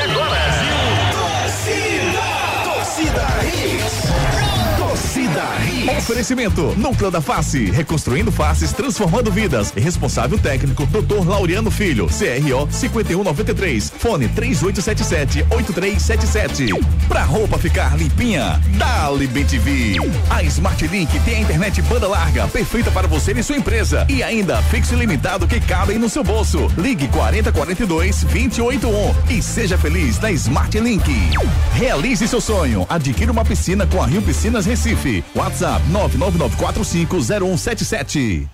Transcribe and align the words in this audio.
Agora. 0.00 0.47
Oferecimento, 5.96 6.74
Núcleo 6.76 7.10
da 7.10 7.22
Face, 7.22 7.70
reconstruindo 7.70 8.30
faces, 8.30 8.72
transformando 8.72 9.32
vidas. 9.32 9.72
Responsável 9.74 10.38
técnico, 10.38 10.84
Dr. 10.84 11.26
Laureano 11.26 11.70
Filho, 11.70 12.08
CRO 12.08 12.68
5193, 12.70 13.90
fone 13.96 14.28
3877-8377. 14.28 16.78
Pra 17.08 17.24
roupa 17.24 17.56
ficar 17.58 17.96
limpinha, 17.96 18.60
Dali 18.76 19.26
BTV. 19.26 19.96
A 20.28 20.42
Smart 20.42 20.86
Link 20.88 21.18
tem 21.20 21.36
a 21.36 21.40
internet 21.40 21.80
banda 21.82 22.06
larga, 22.06 22.46
perfeita 22.48 22.90
para 22.90 23.08
você 23.08 23.32
e 23.32 23.42
sua 23.42 23.56
empresa. 23.56 24.04
E 24.10 24.22
ainda, 24.22 24.60
fixo 24.64 24.92
ilimitado 24.92 25.48
que 25.48 25.58
cabe 25.60 25.94
no 25.94 26.10
seu 26.10 26.22
bolso. 26.22 26.70
Ligue 26.76 27.08
4042 27.08 28.24
281 28.24 29.14
e 29.30 29.40
seja 29.42 29.78
feliz 29.78 30.20
na 30.20 30.30
Smart 30.32 30.78
Link. 30.78 31.10
Realize 31.72 32.28
seu 32.28 32.42
sonho. 32.42 32.84
Adquira 32.90 33.32
uma 33.32 33.44
piscina 33.44 33.86
com 33.86 34.02
a 34.02 34.06
Rio 34.06 34.20
Piscinas 34.20 34.66
Recife. 34.66 35.24
WhatsApp 35.34 35.77
999450177. 35.90 38.48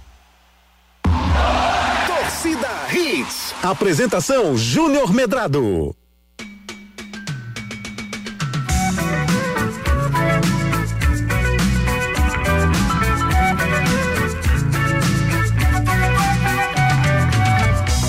Torcida 2.07 2.69
Hits. 2.93 3.55
Apresentação 3.63 4.57
Júnior 4.57 5.13
Medrado. 5.13 5.95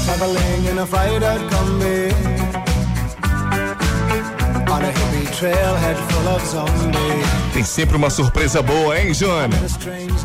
Traveling 0.05 0.66
in 0.72 0.77
a 0.80 0.86
freighter 0.86 1.40
combi 1.50 2.10
On 4.72 4.82
a 4.82 4.91
hippie 4.91 5.27
trailhead 5.38 6.15
Tem 7.54 7.63
sempre 7.63 7.95
uma 7.95 8.09
surpresa 8.09 8.59
boa, 8.62 8.99
hein, 8.99 9.13
Júnior? 9.13 9.48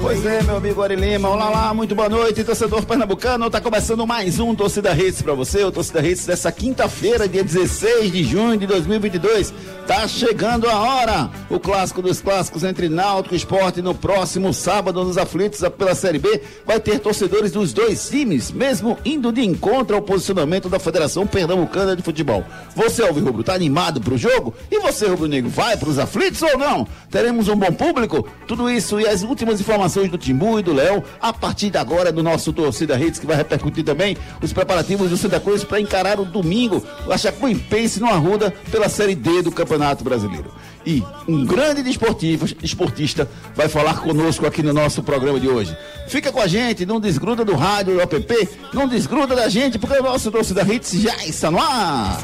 Pois 0.00 0.24
é, 0.24 0.42
meu 0.42 0.56
amigo 0.56 0.82
Ari 0.82 0.96
Lima. 0.96 1.28
Olá 1.28 1.50
lá, 1.50 1.74
muito 1.74 1.94
boa 1.94 2.08
noite, 2.08 2.42
torcedor 2.42 2.84
pernambucano. 2.86 3.50
Tá 3.50 3.60
começando 3.60 4.06
mais 4.06 4.40
um 4.40 4.54
Torcida 4.54 4.92
Hits 4.92 5.20
pra 5.20 5.34
você, 5.34 5.62
o 5.62 5.70
Torcida 5.70 6.00
Hits 6.04 6.24
dessa 6.24 6.50
quinta-feira, 6.50 7.28
dia 7.28 7.44
16 7.44 8.10
de 8.10 8.24
junho 8.24 8.56
de 8.56 8.66
2022. 8.66 9.52
Tá 9.86 10.08
chegando 10.08 10.68
a 10.68 10.78
hora, 10.78 11.30
o 11.50 11.60
clássico 11.60 12.00
dos 12.00 12.20
clássicos 12.20 12.64
entre 12.64 12.88
Náutico 12.88 13.34
e 13.34 13.36
Esporte 13.36 13.82
no 13.82 13.94
próximo 13.94 14.54
sábado 14.54 15.04
nos 15.04 15.18
aflitos 15.18 15.60
pela 15.76 15.94
Série 15.94 16.18
B. 16.18 16.42
Vai 16.64 16.80
ter 16.80 16.98
torcedores 16.98 17.52
dos 17.52 17.72
dois 17.72 18.08
times, 18.08 18.50
mesmo 18.50 18.96
indo 19.04 19.30
de 19.30 19.44
encontro 19.44 19.96
ao 19.96 20.02
posicionamento 20.02 20.68
da 20.68 20.78
Federação 20.78 21.26
Pernambucana 21.26 21.94
de 21.94 22.02
Futebol. 22.02 22.44
Você, 22.74 23.02
Alves 23.02 23.22
Rubro, 23.22 23.44
tá 23.44 23.54
animado 23.54 24.00
pro 24.00 24.16
jogo? 24.16 24.54
E 24.70 24.78
você, 24.80 25.06
Rubro 25.06 25.26
Negro, 25.26 25.50
vai 25.50 25.76
pros 25.90 25.98
aflitos 25.98 26.40
ou 26.42 26.56
não? 26.56 26.86
Teremos 27.10 27.48
um 27.48 27.56
bom 27.56 27.72
público? 27.72 28.26
Tudo 28.46 28.70
isso 28.70 29.00
e 29.00 29.06
as 29.06 29.22
últimas 29.22 29.60
informações 29.60 30.08
do 30.08 30.16
Timbu 30.16 30.58
e 30.60 30.62
do 30.62 30.72
Léo 30.72 31.02
a 31.20 31.32
partir 31.32 31.70
de 31.70 31.78
agora 31.78 32.12
do 32.12 32.22
nosso 32.22 32.52
Torcida 32.52 32.98
Hits, 32.98 33.18
que 33.18 33.26
vai 33.26 33.36
repercutir 33.36 33.84
também 33.84 34.16
os 34.40 34.52
preparativos 34.52 35.10
do 35.10 35.16
Santa 35.16 35.40
Cruz 35.40 35.64
para 35.64 35.80
encarar 35.80 36.20
o 36.20 36.24
domingo, 36.24 36.84
o 37.06 37.18
Chapecoense 37.18 38.00
no 38.00 38.06
Arruda 38.06 38.54
pela 38.70 38.88
Série 38.88 39.14
D 39.14 39.42
do 39.42 39.50
Campeonato 39.50 40.04
Brasileiro. 40.04 40.52
E 40.86 41.02
um 41.28 41.44
grande 41.44 41.82
desportivo, 41.82 42.46
esportista 42.62 43.28
vai 43.54 43.68
falar 43.68 44.00
conosco 44.00 44.46
aqui 44.46 44.62
no 44.62 44.72
nosso 44.72 45.02
programa 45.02 45.38
de 45.38 45.48
hoje. 45.48 45.76
Fica 46.08 46.32
com 46.32 46.40
a 46.40 46.46
gente, 46.46 46.86
não 46.86 47.00
desgruda 47.00 47.44
do 47.44 47.54
rádio 47.54 47.96
do 47.96 48.78
não 48.78 48.88
desgruda 48.88 49.34
da 49.34 49.48
gente, 49.48 49.78
porque 49.78 49.98
o 49.98 50.02
nosso 50.02 50.30
Torcida 50.30 50.62
Hits 50.62 50.92
já 50.92 51.16
está 51.26 51.50
no 51.50 51.58
ar. 51.58 52.18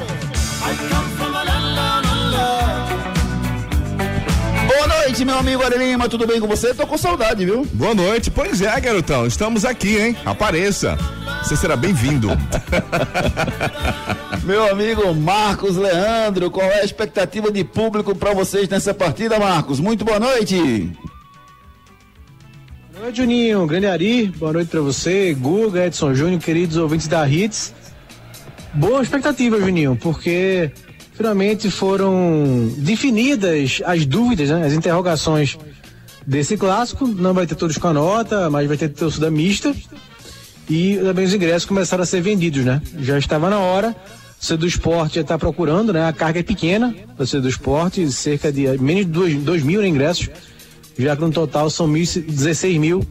Boa 4.77 4.88
noite, 4.88 5.24
meu 5.24 5.38
amigo 5.38 5.62
Ari 5.62 5.78
Lima, 5.78 6.06
tudo 6.06 6.27
bem 6.27 6.38
com 6.38 6.46
você? 6.46 6.74
Tô 6.74 6.86
com 6.86 6.98
saudade, 6.98 7.46
viu? 7.46 7.64
Boa 7.72 7.94
noite. 7.94 8.30
Pois 8.30 8.61
é, 8.61 8.78
garotão. 8.78 9.27
Estamos 9.27 9.64
aqui, 9.64 9.96
hein? 9.96 10.17
Apareça. 10.23 10.98
Você 11.42 11.56
será 11.56 11.74
bem-vindo. 11.77 12.28
Meu 14.45 14.70
amigo 14.70 15.14
Marcos 15.14 15.77
Leandro, 15.77 16.51
qual 16.51 16.67
é 16.67 16.83
a 16.83 16.84
expectativa 16.84 17.51
de 17.51 17.64
público 17.64 18.14
para 18.14 18.34
vocês 18.34 18.68
nessa 18.68 18.92
partida, 18.92 19.39
Marcos? 19.39 19.80
Muito 19.80 20.05
boa 20.05 20.20
noite. 20.20 20.92
Boa 22.92 23.05
noite, 23.05 23.17
Juninho. 23.17 23.67
Grande 23.67 23.86
Ari, 23.86 24.27
boa 24.36 24.52
noite 24.52 24.68
pra 24.68 24.83
você, 24.83 25.33
Guga, 25.33 25.86
Edson 25.86 26.12
Júnior, 26.12 26.42
queridos 26.42 26.77
ouvintes 26.77 27.08
da 27.08 27.27
Hits. 27.27 27.72
Boa 28.74 29.02
expectativa, 29.02 29.58
Juninho, 29.58 29.96
porque 29.96 30.70
finalmente 31.16 31.70
foram 31.70 32.70
definidas 32.77 33.80
as 33.84 34.04
dúvidas, 34.04 34.50
né, 34.50 34.66
as 34.66 34.72
interrogações 34.72 35.56
desse 36.27 36.56
clássico. 36.56 37.06
Não 37.06 37.32
vai 37.32 37.46
ter 37.46 37.54
todos 37.54 37.78
com 37.78 37.88
a 37.88 37.92
nota, 37.92 38.50
mas 38.50 38.68
vai 38.68 38.77
ter 38.77 38.90
torcida 38.90 39.30
mista. 39.30 39.74
E 40.68 40.96
também 40.96 41.24
os 41.24 41.32
ingressos 41.32 41.64
começaram 41.64 42.02
a 42.02 42.06
ser 42.06 42.20
vendidos, 42.20 42.64
né? 42.64 42.82
Já 42.98 43.18
estava 43.18 43.48
na 43.48 43.58
hora. 43.58 43.94
Você 44.38 44.56
do 44.56 44.66
esporte 44.66 45.14
já 45.14 45.20
está 45.22 45.38
procurando, 45.38 45.92
né? 45.92 46.06
A 46.06 46.12
carga 46.12 46.40
é 46.40 46.42
pequena, 46.42 46.94
você 47.16 47.40
do 47.40 47.48
esporte, 47.48 48.10
cerca 48.12 48.52
de 48.52 48.66
menos 48.78 49.06
de 49.06 49.36
2 49.38 49.62
mil 49.62 49.84
ingressos, 49.84 50.28
já 50.98 51.16
que 51.16 51.22
no 51.22 51.30
total 51.30 51.70
são 51.70 51.86
mil, 51.86 52.04
16 52.04 52.77
mil 52.77 53.06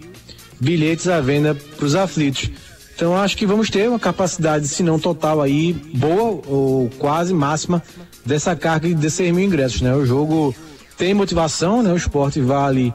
bilhetes 0.59 1.07
à 1.07 1.19
venda 1.22 1.55
para 1.55 1.85
os 1.85 1.95
aflitos. 1.95 2.51
Então 2.95 3.16
acho 3.17 3.35
que 3.35 3.45
vamos 3.45 3.69
ter 3.69 3.89
uma 3.89 4.00
capacidade, 4.00 4.67
se 4.67 4.81
não 4.81 4.97
total 4.97 5.41
aí, 5.41 5.73
boa 5.73 6.41
ou 6.47 6.89
quase 6.97 7.33
máxima 7.33 7.83
dessa 8.25 8.56
carga 8.56 8.88
de 8.88 8.95
16 8.95 9.35
mil 9.35 9.45
ingressos, 9.45 9.81
né? 9.81 9.94
O 9.94 10.06
jogo 10.06 10.56
tem 10.97 11.13
motivação, 11.13 11.84
né? 11.84 11.91
O 11.91 11.97
esporte 11.97 12.39
vale 12.39 12.94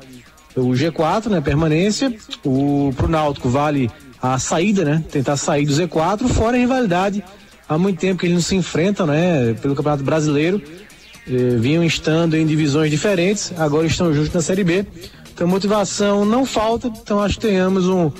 o 0.56 0.70
G4, 0.70 1.26
né? 1.26 1.40
Permanência. 1.40 2.14
O 2.44 2.92
pro 2.96 3.08
Náutico 3.08 3.50
vale 3.50 3.90
a 4.22 4.38
saída, 4.38 4.84
né? 4.84 5.04
Tentar 5.10 5.36
sair 5.36 5.66
do 5.66 5.72
Z4, 5.72 6.28
fora 6.28 6.56
a 6.56 6.60
rivalidade. 6.60 7.22
Há 7.68 7.76
muito 7.76 8.00
tempo 8.00 8.20
que 8.20 8.26
eles 8.26 8.34
não 8.34 8.42
se 8.42 8.56
enfrentam, 8.56 9.06
né? 9.06 9.54
Pelo 9.60 9.74
Campeonato 9.74 10.02
Brasileiro. 10.02 10.62
Eh, 11.28 11.56
vinham 11.58 11.84
estando 11.84 12.36
em 12.36 12.46
divisões 12.46 12.90
diferentes, 12.90 13.52
agora 13.56 13.86
estão 13.86 14.12
juntos 14.12 14.32
na 14.32 14.40
Série 14.40 14.64
B. 14.64 14.86
Então 15.32 15.46
motivação 15.46 16.24
não 16.24 16.44
falta, 16.44 16.88
então 16.88 17.20
acho 17.20 17.38
que 17.38 17.46
tenhamos 17.46 17.86
um. 17.86 18.10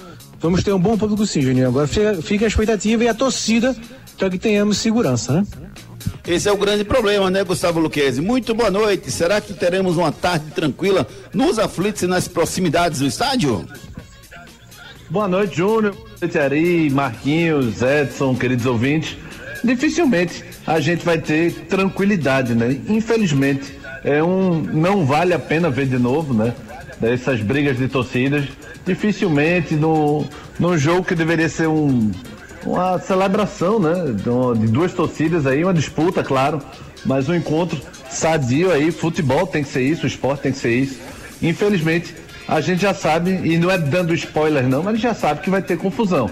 Vamos 0.41 0.65
ter 0.65 0.73
um 0.73 0.79
bom 0.79 0.97
público 0.97 1.27
sim, 1.27 1.43
Juninho. 1.43 1.69
Agora 1.69 1.87
fica, 1.87 2.23
fica 2.23 2.45
a 2.47 2.49
expectativa 2.49 3.05
e 3.05 3.09
a 3.09 3.15
torcida 3.15 3.77
para 4.17 4.31
que 4.31 4.39
tenhamos 4.39 4.79
segurança, 4.79 5.33
né? 5.33 5.47
Esse 6.27 6.49
é 6.49 6.53
o 6.53 6.57
grande 6.57 6.85
problema, 6.85 7.31
né, 7.31 7.43
Gustavo 7.45 7.81
Luquezzi? 7.81 8.21
Muito 8.21 8.55
boa 8.55 8.71
noite. 8.71 9.11
Será 9.11 9.41
que 9.41 9.53
teremos 9.53 9.97
uma 9.97 10.13
tarde 10.13 10.47
tranquila 10.55 11.07
nos 11.35 11.59
aflitos 11.59 12.03
e 12.03 12.07
nas 12.07 12.29
proximidades 12.29 13.01
do 13.01 13.07
estádio? 13.07 13.67
Boa 15.11 15.27
noite, 15.27 15.57
Júnior. 15.57 15.95
Boa 15.95 16.09
noite, 16.23 16.39
Ari, 16.39 16.91
Marquinhos, 16.91 17.83
Edson, 17.83 18.35
queridos 18.35 18.65
ouvintes. 18.65 19.17
Dificilmente 19.63 20.45
a 20.67 20.81
gente 20.81 21.05
vai 21.05 21.19
ter 21.19 21.53
tranquilidade, 21.67 22.55
né? 22.55 22.81
Infelizmente, 22.89 23.79
é 24.05 24.23
um 24.23 24.61
não 24.61 25.05
vale 25.05 25.35
a 25.35 25.39
pena 25.39 25.69
ver 25.69 25.87
de 25.87 25.99
novo, 25.99 26.33
né? 26.33 26.55
Dessas 26.99 27.41
brigas 27.41 27.77
de 27.77 27.89
torcidas. 27.89 28.45
Dificilmente 28.85 29.75
no, 29.75 30.25
no 30.59 30.77
jogo 30.77 31.05
que 31.05 31.15
deveria 31.15 31.49
ser 31.49 31.69
um, 31.69 32.11
uma 32.65 32.99
celebração, 32.99 33.79
né? 33.79 33.95
De 34.59 34.67
duas 34.69 34.93
torcidas 34.93 35.47
aí, 35.47 35.63
uma 35.63 35.75
disputa, 35.75 36.23
claro, 36.23 36.61
mas 37.05 37.29
um 37.29 37.35
encontro 37.35 37.81
sadio 38.09 38.73
aí. 38.73 38.91
Futebol 38.91 39.47
tem 39.47 39.63
que 39.63 39.69
ser 39.69 39.83
isso, 39.83 40.07
esporte 40.07 40.43
tem 40.43 40.53
que 40.53 40.59
ser 40.59 40.73
isso. 40.73 40.99
Infelizmente, 41.43 42.15
a 42.47 42.61
gente 42.61 42.83
já 42.83 42.93
sabe, 42.93 43.31
e 43.45 43.57
não 43.57 43.71
é 43.71 43.79
dando 43.79 44.13
spoiler 44.15 44.67
não, 44.67 44.83
mas 44.83 44.95
a 44.95 44.97
gente 44.97 45.03
já 45.03 45.15
sabe 45.15 45.41
que 45.41 45.51
vai 45.51 45.63
ter 45.63 45.79
confusão. 45.79 46.31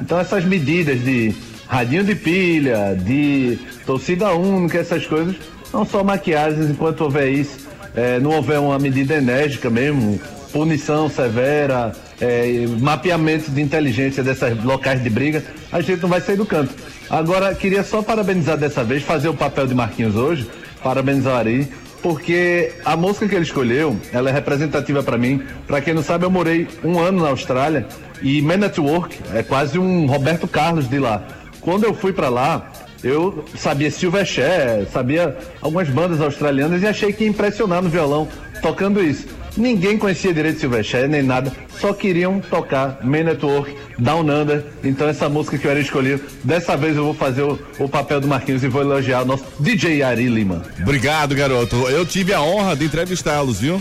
Então 0.00 0.18
essas 0.18 0.44
medidas 0.44 1.00
de 1.02 1.34
radinho 1.66 2.02
de 2.02 2.14
pilha, 2.16 2.96
de 2.96 3.58
torcida 3.86 4.32
única, 4.32 4.78
essas 4.78 5.06
coisas, 5.06 5.36
não 5.72 5.86
são 5.86 6.02
maquiagens 6.02 6.68
enquanto 6.68 7.02
houver 7.02 7.28
isso, 7.28 7.68
é, 7.94 8.18
não 8.18 8.32
houver 8.32 8.58
uma 8.58 8.78
medida 8.78 9.14
enérgica 9.14 9.70
mesmo, 9.70 10.20
punição 10.52 11.08
severa, 11.08 11.92
é, 12.20 12.66
mapeamento 12.80 13.50
de 13.50 13.60
inteligência 13.60 14.22
dessas 14.22 14.62
locais 14.62 15.02
de 15.02 15.10
briga, 15.10 15.42
a 15.70 15.80
gente 15.80 16.02
não 16.02 16.08
vai 16.08 16.20
sair 16.20 16.36
do 16.36 16.46
canto. 16.46 16.74
Agora, 17.08 17.54
queria 17.54 17.82
só 17.82 18.02
parabenizar 18.02 18.56
dessa 18.56 18.84
vez, 18.84 19.02
fazer 19.02 19.28
o 19.28 19.34
papel 19.34 19.66
de 19.66 19.74
Marquinhos 19.74 20.16
hoje, 20.16 20.48
parabenizar 20.82 21.38
Ari, 21.38 21.68
porque 22.02 22.72
a 22.84 22.96
música 22.96 23.28
que 23.28 23.34
ele 23.34 23.44
escolheu, 23.44 23.96
ela 24.12 24.30
é 24.30 24.32
representativa 24.32 25.02
para 25.02 25.18
mim. 25.18 25.42
Para 25.66 25.80
quem 25.80 25.92
não 25.92 26.02
sabe, 26.02 26.24
eu 26.24 26.30
morei 26.30 26.66
um 26.82 26.98
ano 26.98 27.22
na 27.22 27.28
Austrália 27.28 27.86
e 28.22 28.40
Man 28.40 28.64
at 28.64 28.78
Work 28.78 29.18
é 29.34 29.42
quase 29.42 29.78
um 29.78 30.06
Roberto 30.06 30.48
Carlos 30.48 30.88
de 30.88 30.98
lá. 30.98 31.26
Quando 31.60 31.84
eu 31.84 31.92
fui 31.92 32.12
para 32.12 32.28
lá, 32.28 32.70
eu 33.02 33.44
sabia 33.56 33.90
Silverchair, 33.90 34.86
sabia 34.90 35.36
algumas 35.60 35.88
bandas 35.88 36.20
australianas 36.20 36.82
e 36.82 36.86
achei 36.86 37.12
que 37.12 37.24
ia 37.24 37.30
impressionar 37.30 37.82
no 37.82 37.88
violão 37.88 38.28
tocando 38.62 39.02
isso. 39.02 39.26
Ninguém 39.56 39.98
conhecia 39.98 40.32
direito 40.32 40.60
Silverchair, 40.60 41.08
nem 41.08 41.22
nada, 41.22 41.52
só 41.80 41.92
queriam 41.92 42.40
tocar 42.40 43.00
Man 43.02 43.24
Network, 43.24 43.74
Down 43.98 44.20
Under. 44.20 44.64
Então 44.84 45.08
essa 45.08 45.28
música 45.28 45.58
que 45.58 45.66
eu 45.66 45.70
era 45.70 45.80
escolhido, 45.80 46.22
dessa 46.44 46.76
vez 46.76 46.96
eu 46.96 47.04
vou 47.04 47.14
fazer 47.14 47.42
o, 47.42 47.58
o 47.78 47.88
papel 47.88 48.20
do 48.20 48.28
Marquinhos 48.28 48.62
e 48.62 48.68
vou 48.68 48.82
elogiar 48.82 49.22
o 49.22 49.24
nosso 49.24 49.44
DJ 49.58 50.02
Ari 50.02 50.28
Lima. 50.28 50.62
Obrigado, 50.80 51.34
garoto. 51.34 51.76
Eu 51.88 52.06
tive 52.06 52.32
a 52.32 52.40
honra 52.40 52.76
de 52.76 52.84
entrevistá-los, 52.84 53.60
viu? 53.60 53.80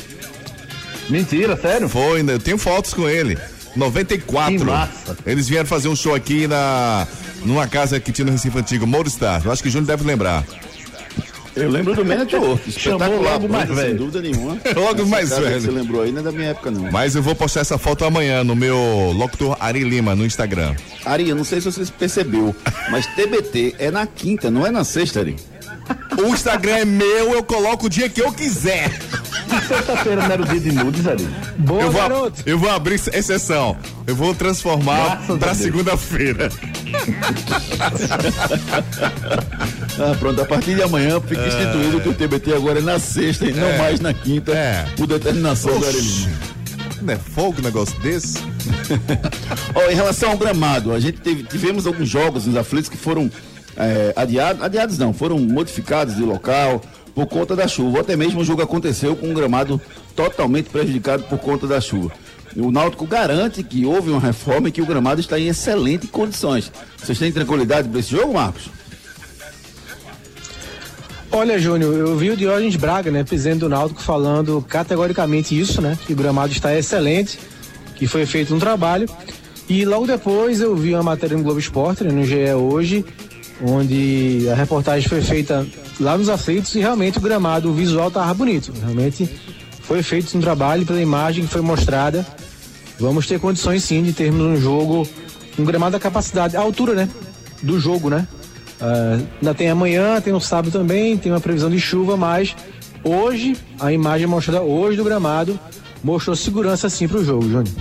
Mentira, 1.09 1.57
sério? 1.57 1.89
Foi, 1.89 2.21
né? 2.21 2.33
eu 2.33 2.39
tenho 2.39 2.57
fotos 2.57 2.93
com 2.93 3.07
ele. 3.07 3.37
94. 3.75 4.57
Que 4.57 4.63
massa. 4.63 5.17
Eles 5.25 5.47
vieram 5.47 5.65
fazer 5.65 5.87
um 5.87 5.95
show 5.95 6.13
aqui 6.13 6.47
na 6.47 7.07
numa 7.45 7.67
casa 7.67 7.99
que 7.99 8.11
tinha 8.11 8.25
no 8.25 8.31
Recife 8.31 8.57
Antigo, 8.57 8.85
Moristar. 8.85 9.41
Eu 9.43 9.51
acho 9.51 9.61
que 9.61 9.69
o 9.69 9.71
Júnior 9.71 9.87
deve 9.87 10.03
lembrar. 10.03 10.43
Eu 11.55 11.69
lembro 11.69 11.95
do 11.95 12.03
Network. 12.05 12.69
Espetacular, 12.69 13.09
logo 13.33 13.49
mais 13.49 13.67
banda, 13.67 13.81
sem 13.81 13.89
velho. 13.91 13.97
dúvida 13.97 14.21
nenhuma. 14.21 14.57
Logo 14.75 15.01
Essa 15.01 15.05
mais 15.09 15.29
velho. 15.29 15.61
Você 15.61 15.71
lembrou 15.71 16.01
aí, 16.01 16.11
não 16.11 16.19
é 16.19 16.23
da 16.23 16.31
minha 16.31 16.49
época, 16.49 16.71
não. 16.71 16.91
Mas 16.91 17.15
eu 17.15 17.21
vou 17.21 17.35
postar 17.35 17.61
essa 17.61 17.77
foto 17.77 18.05
amanhã 18.05 18.43
no 18.43 18.55
meu 18.55 18.77
locutor 19.15 19.57
Ari 19.59 19.83
Lima 19.83 20.15
no 20.15 20.25
Instagram. 20.25 20.75
Ari, 21.05 21.29
eu 21.29 21.35
não 21.35 21.43
sei 21.43 21.59
se 21.59 21.71
você 21.71 21.85
percebeu, 21.97 22.55
mas 22.91 23.05
TBT 23.15 23.75
é 23.79 23.89
na 23.91 24.05
quinta, 24.05 24.49
não 24.51 24.65
é 24.65 24.71
na 24.71 24.83
sexta, 24.83 25.19
Ari. 25.19 25.35
O 26.21 26.27
Instagram 26.33 26.77
é 26.77 26.85
meu, 26.85 27.33
eu 27.33 27.43
coloco 27.43 27.85
o 27.85 27.89
dia 27.89 28.09
que 28.09 28.21
eu 28.21 28.31
quiser. 28.31 28.91
Sexta-feira 29.67 30.21
não 30.27 30.31
era 30.31 30.41
o 30.41 30.45
dia 30.45 30.59
de 30.59 30.71
nudes, 30.71 31.07
Ari. 31.07 31.27
Boa, 31.57 31.81
Eu 31.83 31.91
vou, 31.91 32.01
garoto. 32.01 32.43
eu 32.45 32.59
vou 32.59 32.69
abrir 32.69 32.95
exceção. 33.13 33.75
Eu 34.05 34.15
vou 34.15 34.35
transformar 34.35 35.17
Graças 35.17 35.37
pra 35.39 35.55
segunda-feira. 35.55 36.49
Ah, 40.01 40.15
pronto, 40.17 40.41
a 40.41 40.45
partir 40.45 40.75
de 40.75 40.81
amanhã 40.83 41.19
fica 41.19 41.45
instituído 41.45 41.99
que 41.99 42.09
o 42.09 42.13
TBT 42.13 42.53
agora 42.53 42.79
é 42.79 42.81
na 42.81 42.99
sexta 42.99 43.45
e 43.45 43.53
não 43.53 43.67
É. 43.67 43.77
mais 43.77 43.99
na 43.99 44.13
quinta, 44.13 44.51
É. 44.53 44.85
por 44.95 45.05
determinação 45.07 45.77
do 45.77 45.85
Oxi. 45.85 45.99
Lima. 46.27 46.37
Não 47.01 47.13
é 47.13 47.17
fogo 47.17 47.59
um 47.59 47.63
negócio 47.63 47.97
desse? 47.99 48.37
Ó, 49.75 49.89
em 49.91 49.95
relação 49.95 50.31
ao 50.31 50.37
gramado, 50.37 50.93
a 50.93 50.99
gente 50.99 51.19
teve- 51.19 51.43
tivemos 51.43 51.85
alguns 51.85 52.07
jogos 52.09 52.45
nos 52.45 52.55
aflitos 52.55 52.89
que 52.89 52.97
foram 52.97 53.29
é, 53.77 54.13
adiados, 54.15 54.61
adiados 54.61 54.97
não, 54.97 55.13
foram 55.13 55.39
modificados 55.39 56.15
de 56.15 56.21
local 56.21 56.81
por 57.13 57.25
conta 57.27 57.55
da 57.55 57.67
chuva. 57.67 58.01
Até 58.01 58.15
mesmo 58.15 58.41
o 58.41 58.45
jogo 58.45 58.61
aconteceu 58.61 59.15
com 59.15 59.27
um 59.27 59.33
gramado 59.33 59.81
totalmente 60.15 60.69
prejudicado 60.69 61.23
por 61.23 61.37
conta 61.39 61.67
da 61.67 61.81
chuva. 61.81 62.11
O 62.55 62.71
Náutico 62.71 63.05
garante 63.05 63.61
que 63.61 63.85
houve 63.85 64.09
uma 64.09 64.19
reforma 64.19 64.69
e 64.69 64.71
que 64.71 64.81
o 64.81 64.85
gramado 64.85 65.21
está 65.21 65.39
em 65.39 65.47
excelentes 65.47 66.09
condições. 66.09 66.71
Vocês 66.97 67.19
têm 67.19 67.31
tranquilidade 67.31 67.87
para 67.87 67.99
esse 67.99 68.11
jogo, 68.11 68.33
Marcos? 68.33 68.69
Olha, 71.31 71.59
Júnior, 71.59 71.93
eu 71.93 72.17
vi 72.17 72.31
o 72.31 72.37
Diógenes 72.37 72.75
Braga, 72.75 73.11
né, 73.11 73.23
presidente 73.23 73.59
do 73.59 73.69
Náutico, 73.69 74.01
falando 74.01 74.65
categoricamente 74.67 75.57
isso, 75.57 75.79
né, 75.79 75.95
que 76.07 76.13
o 76.13 76.15
gramado 76.15 76.51
está 76.51 76.75
excelente, 76.75 77.37
que 77.95 78.07
foi 78.07 78.25
feito 78.25 78.53
um 78.53 78.57
trabalho. 78.59 79.07
E 79.69 79.85
logo 79.85 80.07
depois 80.07 80.59
eu 80.59 80.75
vi 80.75 80.91
uma 80.95 81.03
matéria 81.03 81.37
no 81.37 81.43
Globo 81.43 81.59
Esporte, 81.59 82.03
né, 82.03 82.11
no 82.11 82.25
GE 82.25 82.51
hoje, 82.53 83.05
onde 83.61 84.47
a 84.51 84.55
reportagem 84.55 85.07
foi 85.07 85.21
feita 85.21 85.65
lá 85.99 86.17
nos 86.17 86.29
aflitos 86.29 86.73
e 86.75 86.79
realmente 86.79 87.17
o 87.17 87.21
gramado, 87.21 87.69
o 87.69 87.73
visual 87.73 88.07
estava 88.07 88.33
bonito. 88.33 88.71
Realmente 88.81 89.29
foi 89.81 90.01
feito 90.03 90.37
um 90.37 90.41
trabalho 90.41 90.85
pela 90.85 91.01
imagem 91.01 91.45
que 91.45 91.51
foi 91.51 91.61
mostrada. 91.61 92.25
Vamos 92.99 93.27
ter 93.27 93.39
condições 93.39 93.83
sim 93.83 94.03
de 94.03 94.13
termos 94.13 94.41
um 94.41 94.57
jogo, 94.57 95.07
um 95.57 95.63
gramado 95.63 95.93
da 95.93 95.99
capacidade, 95.99 96.55
a 96.55 96.61
altura, 96.61 96.93
né, 96.93 97.09
do 97.61 97.79
jogo, 97.79 98.09
né? 98.09 98.27
Ah, 98.79 99.19
ainda 99.41 99.53
tem 99.53 99.69
amanhã, 99.69 100.21
tem 100.21 100.31
no 100.31 100.39
sábado 100.39 100.71
também, 100.71 101.17
tem 101.17 101.31
uma 101.31 101.41
previsão 101.41 101.69
de 101.69 101.79
chuva, 101.79 102.15
mas 102.15 102.55
hoje, 103.03 103.57
a 103.79 103.91
imagem 103.91 104.27
mostrada 104.27 104.61
hoje 104.61 104.97
do 104.97 105.03
gramado 105.03 105.59
mostrou 106.03 106.35
segurança 106.35 106.89
sim 106.89 107.07
pro 107.07 107.23
jogo, 107.23 107.43
Júnior. 107.43 107.75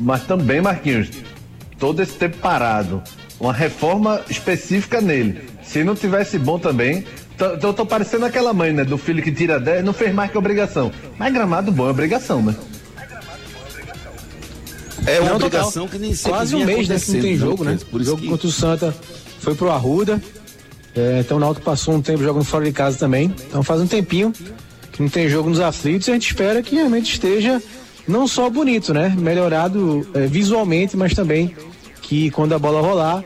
Mas 0.00 0.24
também, 0.24 0.60
Marquinhos, 0.60 1.08
todo 1.78 2.00
esse 2.00 2.14
tempo 2.14 2.38
parado, 2.38 3.02
uma 3.42 3.52
reforma 3.52 4.22
específica 4.30 5.00
nele. 5.00 5.42
Se 5.64 5.82
não 5.82 5.96
tivesse 5.96 6.38
bom 6.38 6.60
também, 6.60 7.04
eu 7.60 7.72
tô 7.74 7.84
parecendo 7.84 8.24
aquela 8.24 8.52
mãe, 8.52 8.72
né, 8.72 8.84
do 8.84 8.96
filho 8.96 9.20
que 9.20 9.32
tira 9.32 9.58
10, 9.58 9.84
não 9.84 9.92
fez 9.92 10.14
mais 10.14 10.30
que 10.30 10.38
obrigação. 10.38 10.92
Mas 11.18 11.32
gramado 11.32 11.72
bom 11.72 11.88
é 11.88 11.90
obrigação, 11.90 12.40
né? 12.40 12.54
É 15.04 15.18
uma 15.18 15.30
Não, 15.30 15.36
obrigação 15.36 15.82
total. 15.82 15.88
que 15.88 15.98
nem 15.98 16.14
sempre 16.14 16.38
Quase 16.38 16.54
um 16.54 16.64
mês 16.64 16.88
né, 16.88 17.00
que 17.00 17.10
não 17.10 17.20
tem 17.20 17.34
acontecendo, 17.34 17.50
jogo, 17.50 17.64
né? 17.64 17.78
Por 17.90 18.02
jogo 18.04 18.22
que... 18.22 18.28
contra 18.28 18.46
o 18.46 18.52
Santa 18.52 18.94
foi 19.40 19.56
pro 19.56 19.70
Arruda. 19.70 20.22
É, 20.94 21.18
então 21.18 21.38
o 21.38 21.40
Náutico 21.40 21.64
passou 21.64 21.94
um 21.94 22.00
tempo 22.00 22.22
jogando 22.22 22.44
fora 22.44 22.64
de 22.64 22.70
casa 22.70 22.96
também. 22.96 23.34
Então 23.48 23.64
faz 23.64 23.80
um 23.80 23.88
tempinho 23.88 24.32
que 24.92 25.02
não 25.02 25.08
tem 25.08 25.28
jogo 25.28 25.50
nos 25.50 25.58
aflitos 25.58 26.06
e 26.06 26.12
a 26.12 26.14
gente 26.14 26.28
espera 26.28 26.62
que 26.62 26.76
realmente 26.76 27.14
esteja 27.14 27.60
não 28.06 28.28
só 28.28 28.48
bonito, 28.48 28.94
né? 28.94 29.12
Melhorado 29.18 30.08
é, 30.14 30.28
visualmente, 30.28 30.96
mas 30.96 31.12
também 31.12 31.52
que 32.12 32.30
quando 32.30 32.52
a 32.52 32.58
bola 32.58 32.82
rolar, 32.82 33.24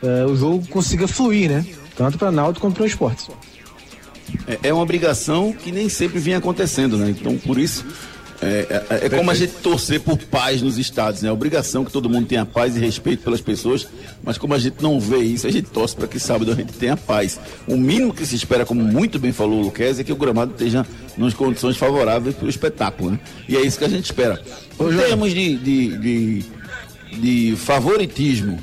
é, 0.00 0.24
o 0.24 0.36
jogo 0.36 0.64
consiga 0.68 1.08
fluir, 1.08 1.50
né? 1.50 1.66
Tanto 1.96 2.16
para 2.16 2.30
Náutico 2.30 2.64
quanto 2.64 2.76
para 2.76 2.84
o 2.84 2.86
esporte. 2.86 3.28
É, 4.46 4.68
é 4.68 4.72
uma 4.72 4.84
obrigação 4.84 5.52
que 5.52 5.72
nem 5.72 5.88
sempre 5.88 6.20
vinha 6.20 6.38
acontecendo, 6.38 6.96
né? 6.96 7.10
Então, 7.10 7.36
por 7.36 7.58
isso, 7.58 7.84
é, 8.40 8.84
é- 8.90 9.06
é 9.06 9.08
como 9.08 9.28
a 9.28 9.34
gente 9.34 9.54
torcer 9.54 9.98
por 10.00 10.16
paz 10.16 10.62
nos 10.62 10.78
estados, 10.78 11.20
né? 11.22 11.28
É 11.28 11.32
obrigação 11.32 11.84
que 11.84 11.90
todo 11.90 12.08
mundo 12.08 12.28
tenha 12.28 12.46
paz 12.46 12.76
e 12.76 12.78
respeito 12.78 13.24
pelas 13.24 13.40
pessoas, 13.40 13.88
mas 14.22 14.38
como 14.38 14.54
a 14.54 14.58
gente 14.60 14.80
não 14.80 15.00
vê 15.00 15.18
isso, 15.18 15.44
a 15.44 15.50
gente 15.50 15.70
torce 15.70 15.96
para 15.96 16.06
que 16.06 16.20
sábado 16.20 16.52
a 16.52 16.54
gente 16.54 16.72
tenha 16.74 16.96
paz. 16.96 17.40
O 17.66 17.76
mínimo 17.76 18.14
que 18.14 18.24
se 18.24 18.36
espera, 18.36 18.64
como 18.64 18.84
muito 18.84 19.18
bem 19.18 19.32
falou 19.32 19.58
o 19.58 19.62
Luquez, 19.64 19.98
é 19.98 20.04
que 20.04 20.12
o 20.12 20.16
gramado 20.16 20.52
esteja 20.52 20.86
nas 21.16 21.34
condições 21.34 21.76
favoráveis 21.76 22.36
para 22.36 22.46
o 22.46 22.48
espetáculo, 22.48 23.10
né? 23.10 23.18
E 23.48 23.56
é 23.56 23.62
isso 23.62 23.80
que 23.80 23.84
a 23.84 23.88
gente 23.88 24.04
espera. 24.04 24.40
Em 24.78 24.96
termos 24.96 25.34
de, 25.34 25.56
de, 25.56 25.98
de, 25.98 26.44
de 27.12 27.56
favoritismo, 27.56 28.58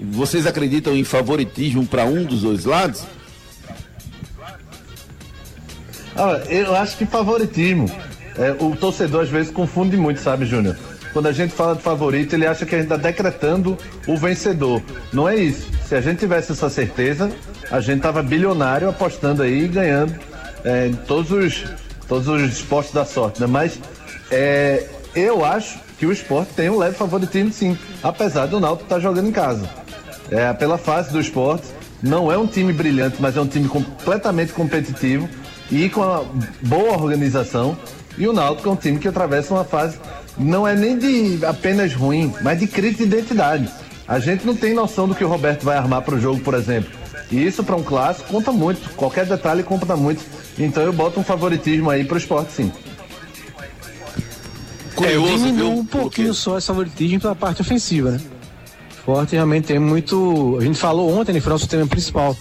vocês 0.00 0.46
acreditam 0.46 0.96
em 0.96 1.04
favoritismo 1.04 1.86
para 1.86 2.04
um 2.04 2.24
dos 2.24 2.42
dois 2.42 2.64
lados? 2.64 3.02
Ah, 6.16 6.40
eu 6.48 6.74
acho 6.74 6.96
que 6.96 7.06
favoritismo. 7.06 7.90
É, 8.36 8.52
o 8.58 8.74
torcedor 8.76 9.22
às 9.22 9.28
vezes 9.28 9.52
confunde 9.52 9.96
muito, 9.96 10.20
sabe, 10.20 10.46
Júnior? 10.46 10.76
Quando 11.12 11.26
a 11.26 11.32
gente 11.32 11.52
fala 11.52 11.74
de 11.74 11.82
favorito, 11.82 12.34
ele 12.34 12.46
acha 12.46 12.64
que 12.64 12.74
a 12.74 12.78
gente 12.78 12.92
está 12.92 12.96
decretando 12.96 13.76
o 14.06 14.16
vencedor. 14.16 14.82
Não 15.12 15.28
é 15.28 15.36
isso. 15.36 15.68
Se 15.86 15.94
a 15.94 16.00
gente 16.00 16.20
tivesse 16.20 16.52
essa 16.52 16.70
certeza, 16.70 17.30
a 17.70 17.80
gente 17.80 18.00
tava 18.00 18.22
bilionário 18.22 18.88
apostando 18.88 19.42
aí 19.42 19.64
e 19.64 19.68
ganhando 19.68 20.14
é, 20.64 20.90
todos 21.06 21.30
os, 21.32 21.64
todos 22.06 22.28
os 22.28 22.42
esportes 22.52 22.92
da 22.92 23.04
sorte, 23.04 23.40
né? 23.40 23.46
Mas 23.46 23.78
é, 24.30 24.86
eu 25.14 25.44
acho 25.44 25.78
que 26.00 26.06
o 26.06 26.12
esporte 26.12 26.54
tem 26.54 26.70
um 26.70 26.78
leve 26.78 26.96
favoritismo 26.96 27.52
sim, 27.52 27.78
apesar 28.02 28.46
do 28.46 28.58
Náutico 28.58 28.84
estar 28.84 28.98
jogando 28.98 29.28
em 29.28 29.32
casa. 29.32 29.68
É, 30.30 30.50
pela 30.54 30.78
fase 30.78 31.12
do 31.12 31.20
esporte, 31.20 31.66
não 32.02 32.32
é 32.32 32.38
um 32.38 32.46
time 32.46 32.72
brilhante, 32.72 33.18
mas 33.20 33.36
é 33.36 33.40
um 33.40 33.46
time 33.46 33.68
completamente 33.68 34.54
competitivo 34.54 35.28
e 35.70 35.90
com 35.90 36.00
uma 36.00 36.24
boa 36.62 36.94
organização. 36.94 37.76
E 38.16 38.26
o 38.26 38.32
Náutico 38.32 38.70
é 38.70 38.72
um 38.72 38.76
time 38.76 38.98
que 38.98 39.08
atravessa 39.08 39.52
uma 39.52 39.62
fase, 39.62 39.98
não 40.38 40.66
é 40.66 40.74
nem 40.74 40.98
de 40.98 41.44
apenas 41.44 41.92
ruim, 41.92 42.32
mas 42.40 42.58
de 42.58 42.66
crise 42.66 42.96
de 42.96 43.02
identidade. 43.02 43.70
A 44.08 44.18
gente 44.18 44.46
não 44.46 44.56
tem 44.56 44.72
noção 44.72 45.06
do 45.06 45.14
que 45.14 45.22
o 45.22 45.28
Roberto 45.28 45.64
vai 45.64 45.76
armar 45.76 46.00
para 46.00 46.14
o 46.14 46.20
jogo, 46.20 46.40
por 46.40 46.54
exemplo. 46.54 46.90
E 47.30 47.46
isso 47.46 47.62
para 47.62 47.76
um 47.76 47.82
clássico 47.82 48.30
conta 48.30 48.50
muito. 48.50 48.88
Qualquer 48.94 49.26
detalhe 49.26 49.62
conta 49.62 49.94
muito. 49.96 50.24
Então 50.58 50.82
eu 50.82 50.94
boto 50.94 51.20
um 51.20 51.22
favoritismo 51.22 51.90
aí 51.90 52.04
para 52.04 52.14
o 52.14 52.18
esporte, 52.18 52.52
sim. 52.52 52.72
Curioso, 55.00 55.44
Diminuiu 55.46 55.70
um 55.70 55.84
pouquinho 55.84 56.34
só 56.34 56.58
esse 56.58 56.66
favoritismo 56.66 57.20
pela 57.20 57.34
parte 57.34 57.62
ofensiva, 57.62 58.10
né? 58.10 58.20
Forte 59.04 59.32
realmente 59.32 59.68
tem 59.68 59.78
muito. 59.78 60.58
A 60.60 60.64
gente 60.64 60.78
falou 60.78 61.18
ontem, 61.18 61.32
né? 61.32 61.40
Foi 61.40 61.50
nosso 61.50 61.66
tema 61.66 61.86
principal 61.86 62.36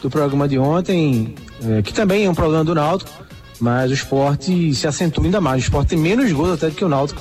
do 0.00 0.08
programa 0.08 0.46
de 0.46 0.56
ontem, 0.56 1.34
é, 1.64 1.82
que 1.82 1.92
também 1.92 2.24
é 2.24 2.30
um 2.30 2.34
problema 2.34 2.62
do 2.62 2.72
Náutico, 2.72 3.10
mas 3.58 3.90
o 3.90 3.94
esporte 3.94 4.72
se 4.74 4.86
acentua 4.86 5.24
ainda 5.24 5.40
mais. 5.40 5.62
O 5.62 5.64
esporte 5.64 5.88
tem 5.88 5.98
menos 5.98 6.30
gols 6.30 6.52
até 6.52 6.68
do 6.68 6.76
que 6.76 6.84
o 6.84 6.88
Náutico 6.88 7.20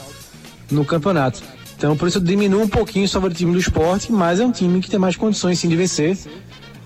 no 0.70 0.86
campeonato. 0.86 1.42
Então, 1.76 1.98
por 1.98 2.08
isso 2.08 2.22
diminui 2.22 2.62
um 2.62 2.68
pouquinho 2.68 3.06
o 3.06 3.10
favoritismo 3.10 3.54
do 3.54 3.60
esporte, 3.60 4.12
mas 4.12 4.40
é 4.40 4.46
um 4.46 4.52
time 4.52 4.80
que 4.80 4.90
tem 4.90 5.00
mais 5.00 5.16
condições 5.16 5.58
sim 5.58 5.68
de 5.68 5.76
vencer. 5.76 6.16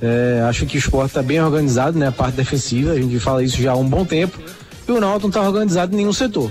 É, 0.01 0.45
acho 0.47 0.65
que 0.65 0.77
o 0.77 0.79
esporte 0.79 1.09
está 1.09 1.21
bem 1.21 1.41
organizado, 1.41 1.99
né? 1.99 2.07
A 2.07 2.11
parte 2.11 2.35
defensiva, 2.35 2.91
a 2.91 2.95
gente 2.95 3.19
fala 3.19 3.43
isso 3.43 3.61
já 3.61 3.73
há 3.73 3.75
um 3.75 3.87
bom 3.87 4.05
tempo. 4.05 4.39
E 4.87 4.91
o 4.91 4.99
Náutico 5.01 5.23
não 5.23 5.29
está 5.29 5.41
organizado 5.41 5.93
em 5.93 5.97
nenhum 5.97 6.13
setor, 6.13 6.49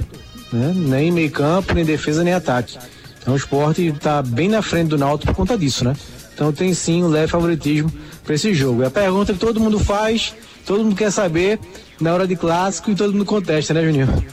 né? 0.53 0.73
Nem 0.75 1.11
meio 1.13 1.31
campo, 1.31 1.75
nem 1.75 1.85
defesa, 1.85 2.23
nem 2.25 2.35
ataque. 2.35 2.79
Então 3.21 3.35
o 3.35 3.37
esporte 3.37 3.87
está 3.87 4.23
bem 4.23 4.49
na 4.49 4.63
frente 4.63 4.89
do 4.89 4.99
Náutico 4.99 5.33
por 5.33 5.37
conta 5.37 5.59
disso, 5.59 5.85
né? 5.85 5.95
Então 6.35 6.53
tem 6.53 6.73
sim 6.75 7.03
um 7.03 7.09
leve 7.09 7.29
favoritismo 7.29 7.93
para 8.23 8.35
esse 8.35 8.53
jogo. 8.55 8.83
É 8.83 8.87
a 8.87 8.91
pergunta 8.91 9.33
que 9.33 9.39
todo 9.39 9.59
mundo 9.59 9.79
faz, 9.79 10.35
todo 10.65 10.85
mundo 10.85 10.95
quer 10.95 11.11
saber 11.11 11.59
na 12.01 12.13
hora 12.13 12.27
de 12.27 12.37
clássico 12.37 12.91
e 12.91 12.95
todo 12.95 13.13
mundo 13.13 13.25
contesta, 13.25 13.73
né, 13.75 13.83
Juninho? 13.83 14.25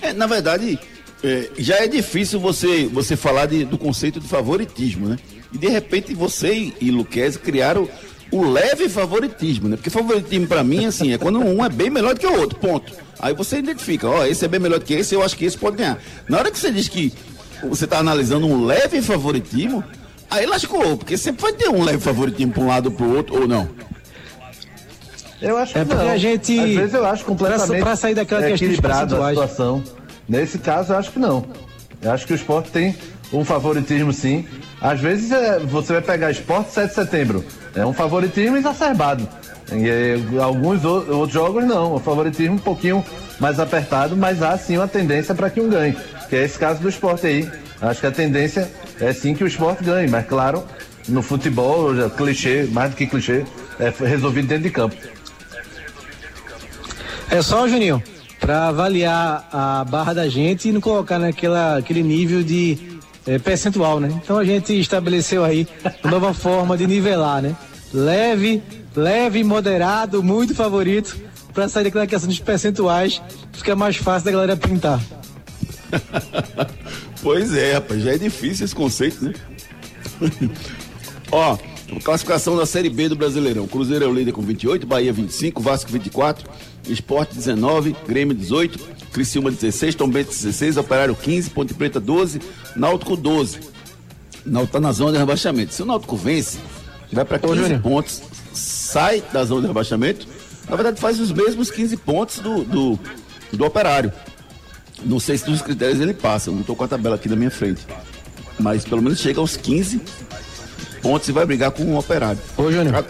É, 0.00 0.12
na 0.12 0.26
verdade, 0.26 0.78
é, 1.24 1.48
já 1.58 1.76
é 1.76 1.88
difícil 1.88 2.38
você, 2.38 2.86
você 2.92 3.16
falar 3.16 3.46
de- 3.46 3.64
do 3.64 3.78
conceito 3.78 4.20
de 4.20 4.28
favoritismo, 4.28 5.08
né? 5.08 5.16
E 5.52 5.58
de 5.58 5.68
repente 5.68 6.14
você 6.14 6.54
e, 6.54 6.74
e 6.80 7.32
criaram 7.38 7.88
o 8.32 8.42
leve 8.48 8.88
favoritismo, 8.88 9.68
né? 9.68 9.76
Porque 9.76 9.90
favoritismo 9.90 10.46
para 10.46 10.64
mim, 10.64 10.86
assim, 10.86 11.12
é 11.12 11.18
quando 11.18 11.38
um 11.38 11.64
é 11.64 11.68
bem 11.68 11.90
melhor 11.90 12.14
do 12.14 12.20
que 12.20 12.26
o 12.26 12.40
outro, 12.40 12.58
ponto. 12.58 12.92
Aí 13.20 13.32
você 13.34 13.58
identifica, 13.58 14.08
ó, 14.08 14.24
esse 14.24 14.44
é 14.44 14.48
bem 14.48 14.58
melhor 14.58 14.78
do 14.80 14.84
que 14.84 14.94
esse, 14.94 15.14
eu 15.14 15.22
acho 15.22 15.36
que 15.36 15.44
esse 15.44 15.56
pode 15.56 15.76
ganhar. 15.76 15.98
Na 16.28 16.38
hora 16.38 16.50
que 16.50 16.58
você 16.58 16.72
diz 16.72 16.88
que 16.88 17.12
você 17.68 17.84
está 17.84 17.98
analisando 17.98 18.46
um 18.48 18.64
leve 18.64 19.00
favoritismo, 19.02 19.84
aí 20.30 20.46
lascou, 20.46 20.96
porque 20.96 21.16
sempre 21.16 21.42
vai 21.42 21.52
ter 21.52 21.68
um 21.68 21.84
leve 21.84 22.00
favoritismo 22.00 22.52
para 22.52 22.62
um 22.62 22.66
lado 22.68 22.86
ou 22.86 22.92
para 22.92 23.06
o 23.06 23.14
outro, 23.16 23.40
ou 23.42 23.46
não. 23.46 23.68
Eu 25.40 25.56
acho 25.58 25.72
que 25.72 25.78
É 25.78 25.84
porque 25.84 26.02
não. 26.04 26.10
a 26.10 26.16
gente- 26.18 26.58
Às 26.58 26.70
vezes 26.70 26.94
eu 26.94 27.04
acho 27.06 27.24
completamente 27.24 27.68
pra- 27.68 27.80
pra 27.80 27.96
sair 27.96 28.14
daquela 28.14 28.40
questão 28.42 28.56
de 28.56 28.64
equilibrado 28.64 29.22
a 29.22 29.28
situação. 29.28 29.82
Nesse 30.28 30.58
caso, 30.58 30.92
eu 30.92 30.96
acho 30.98 31.10
que 31.10 31.18
não. 31.18 31.44
Eu 32.00 32.12
acho 32.12 32.26
que 32.26 32.32
o 32.32 32.36
esporte 32.36 32.70
tem 32.70 32.96
um 33.32 33.44
favoritismo, 33.44 34.12
sim. 34.12 34.46
Às 34.82 35.00
vezes 35.00 35.30
é, 35.30 35.60
você 35.60 35.92
vai 35.92 36.02
pegar 36.02 36.30
esporte 36.32 36.72
7 36.72 36.88
de 36.88 36.94
setembro. 36.94 37.44
É 37.74 37.86
um 37.86 37.92
favoritismo 37.92 38.56
exacerbado. 38.56 39.28
E, 39.70 39.88
é, 39.88 40.42
alguns 40.42 40.84
outros 40.84 41.32
jogos 41.32 41.64
não. 41.64 41.94
O 41.94 42.00
favoritismo 42.00 42.56
um 42.56 42.58
pouquinho 42.58 43.04
mais 43.38 43.60
apertado, 43.60 44.16
mas 44.16 44.42
há 44.42 44.58
sim 44.58 44.76
uma 44.76 44.88
tendência 44.88 45.36
para 45.36 45.48
que 45.48 45.60
um 45.60 45.68
ganhe. 45.68 45.96
Que 46.28 46.34
é 46.34 46.44
esse 46.44 46.58
caso 46.58 46.80
do 46.80 46.88
esporte 46.88 47.26
aí. 47.28 47.48
Acho 47.80 48.00
que 48.00 48.06
a 48.08 48.10
tendência 48.10 48.68
é 49.00 49.12
sim 49.12 49.34
que 49.34 49.44
o 49.44 49.46
esporte 49.46 49.84
ganhe, 49.84 50.08
mas 50.08 50.26
claro, 50.26 50.64
no 51.08 51.22
futebol, 51.22 51.94
já, 51.94 52.10
clichê, 52.10 52.68
mais 52.72 52.90
do 52.90 52.96
que 52.96 53.06
clichê, 53.06 53.44
é 53.78 53.92
resolvido 54.04 54.48
dentro 54.48 54.64
de 54.64 54.70
campo. 54.70 54.96
É 57.30 57.40
só, 57.40 57.66
Juninho, 57.66 58.02
para 58.38 58.68
avaliar 58.68 59.48
a 59.52 59.84
barra 59.84 60.12
da 60.12 60.28
gente 60.28 60.68
e 60.68 60.72
não 60.72 60.80
colocar 60.80 61.18
naquela 61.18 61.78
aquele 61.78 62.02
nível 62.02 62.42
de 62.42 62.91
eh, 63.26 63.38
percentual, 63.38 64.00
né? 64.00 64.08
Então 64.22 64.38
a 64.38 64.44
gente 64.44 64.78
estabeleceu 64.78 65.44
aí 65.44 65.66
uma 66.02 66.10
nova 66.12 66.34
forma 66.34 66.76
de 66.76 66.86
nivelar, 66.86 67.42
né? 67.42 67.56
Leve, 67.92 68.62
leve, 68.94 69.44
moderado, 69.44 70.22
muito 70.22 70.54
favorito, 70.54 71.16
para 71.52 71.68
sair 71.68 71.84
daquela 71.84 72.06
questão 72.06 72.28
dos 72.28 72.38
percentuais, 72.38 73.20
fica 73.52 73.76
mais 73.76 73.96
fácil 73.96 74.26
da 74.26 74.32
galera 74.32 74.56
printar. 74.56 75.00
Pois 77.22 77.54
é, 77.54 77.74
rapaz, 77.74 78.02
já 78.02 78.14
é 78.14 78.18
difícil 78.18 78.64
esse 78.64 78.74
conceito, 78.74 79.24
né? 79.24 79.32
Ó, 81.30 81.56
classificação 82.00 82.56
da 82.56 82.66
Série 82.66 82.88
B 82.88 83.08
do 83.08 83.16
Brasileirão. 83.16 83.66
Cruzeiro 83.66 84.04
é 84.04 84.08
o 84.08 84.14
líder 84.14 84.32
com 84.32 84.42
28, 84.42 84.86
Bahia 84.86 85.12
25, 85.12 85.60
Vasco 85.60 85.90
24, 85.90 86.48
Esporte 86.88 87.34
19, 87.34 87.94
Grêmio 88.06 88.34
18, 88.34 88.78
Criciúma 89.12 89.50
16, 89.50 89.94
Tombense 89.94 90.44
16, 90.44 90.76
Operário 90.76 91.14
15, 91.14 91.50
Ponte 91.50 91.74
Preta 91.74 92.00
12, 92.00 92.40
Náutico 92.74 93.16
12. 93.16 93.60
Náutico 94.44 94.72
tá 94.72 94.80
na 94.80 94.92
zona 94.92 95.12
de 95.12 95.18
rebaixamento. 95.18 95.74
Se 95.74 95.82
o 95.82 95.86
Náutico 95.86 96.16
vence, 96.16 96.58
vai 97.12 97.24
para 97.24 97.38
15 97.38 97.56
Júnior. 97.56 97.80
pontos, 97.82 98.22
sai 98.52 99.22
da 99.32 99.44
zona 99.44 99.62
de 99.62 99.66
rebaixamento, 99.68 100.26
na 100.68 100.76
verdade 100.76 101.00
faz 101.00 101.20
os 101.20 101.30
mesmos 101.30 101.70
15 101.70 101.96
pontos 101.98 102.38
do, 102.38 102.64
do, 102.64 102.98
do 103.52 103.64
Operário. 103.64 104.12
Não 105.04 105.18
sei 105.18 105.36
se 105.36 105.44
dos 105.44 105.60
critérios 105.60 106.00
ele 106.00 106.14
passa, 106.14 106.50
eu 106.50 106.54
não 106.54 106.62
tô 106.62 106.76
com 106.76 106.84
a 106.84 106.88
tabela 106.88 107.16
aqui 107.16 107.28
na 107.28 107.36
minha 107.36 107.50
frente. 107.50 107.84
Mas 108.58 108.84
pelo 108.84 109.02
menos 109.02 109.18
chega 109.18 109.40
aos 109.40 109.56
15 109.56 110.00
pontos 111.02 111.28
e 111.28 111.32
vai 111.32 111.44
brigar 111.44 111.70
com 111.70 111.82
o 111.82 111.98
Operário. 111.98 112.38
Ô, 112.56 112.70
Júnior. 112.70 113.04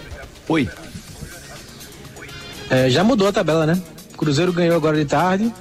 Oi. 0.48 0.68
É, 2.70 2.88
já 2.88 3.04
mudou 3.04 3.28
a 3.28 3.32
tabela, 3.32 3.66
né? 3.66 3.80
O 4.14 4.16
Cruzeiro 4.16 4.52
ganhou 4.52 4.76
agora 4.76 4.96
de 4.96 5.04
tarde. 5.04 5.52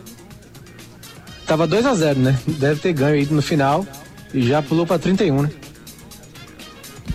Tava 1.46 1.68
2 1.68 1.86
a 1.86 1.94
0 1.94 2.20
né? 2.20 2.40
Deve 2.48 2.80
ter 2.80 2.94
ganho 2.94 3.16
aí 3.16 3.26
no 3.26 3.42
final 3.42 3.86
e 4.34 4.42
já 4.48 4.62
pulou 4.62 4.88
para 4.88 4.98
31, 4.98 5.42
né? 5.44 5.50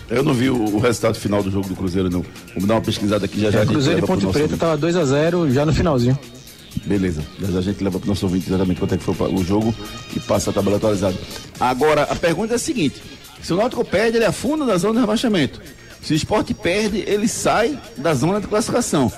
Eu 0.09 0.23
não 0.23 0.33
vi 0.33 0.49
o, 0.49 0.55
o 0.55 0.79
resultado 0.79 1.15
final 1.15 1.43
do 1.43 1.51
jogo 1.51 1.67
do 1.67 1.75
Cruzeiro, 1.75 2.09
não. 2.09 2.23
Vamos 2.53 2.67
dar 2.67 2.75
uma 2.75 2.81
pesquisada 2.81 3.25
aqui 3.25 3.41
já 3.41 3.51
já. 3.51 3.61
É, 3.61 3.65
Cruzeiro 3.65 3.99
e 3.99 4.01
pro 4.01 4.07
Ponte 4.07 4.27
Preta 4.27 4.39
ouvinte. 4.39 4.59
tava 4.59 4.77
2 4.77 4.95
a 4.95 5.03
0 5.03 5.51
já 5.51 5.65
no 5.65 5.73
finalzinho. 5.73 6.17
Beleza. 6.85 7.21
Já 7.41 7.47
já 7.51 7.59
a 7.59 7.61
gente 7.61 7.83
leva 7.83 7.99
pro 7.99 8.07
nosso 8.07 8.25
ouvinte 8.25 8.47
exatamente 8.47 8.79
quanto 8.79 8.93
é 8.93 8.97
que 8.97 9.03
foi 9.03 9.15
o 9.33 9.43
jogo 9.43 9.73
e 10.15 10.19
passa 10.19 10.51
a 10.51 10.53
tabela 10.53 10.77
atualizada. 10.77 11.17
Agora, 11.59 12.03
a 12.03 12.15
pergunta 12.15 12.53
é 12.53 12.55
a 12.55 12.59
seguinte: 12.59 13.01
se 13.41 13.53
o 13.53 13.55
Náutico 13.55 13.85
perde, 13.85 14.17
ele 14.17 14.25
afunda 14.25 14.65
na 14.65 14.77
zona 14.77 14.95
de 14.95 14.99
rebaixamento. 15.01 15.61
Se 16.01 16.13
o 16.13 16.15
esporte 16.15 16.53
perde, 16.53 16.99
ele 17.07 17.27
sai 17.27 17.77
da 17.97 18.13
zona 18.13 18.39
de 18.39 18.47
classificação. 18.47 19.11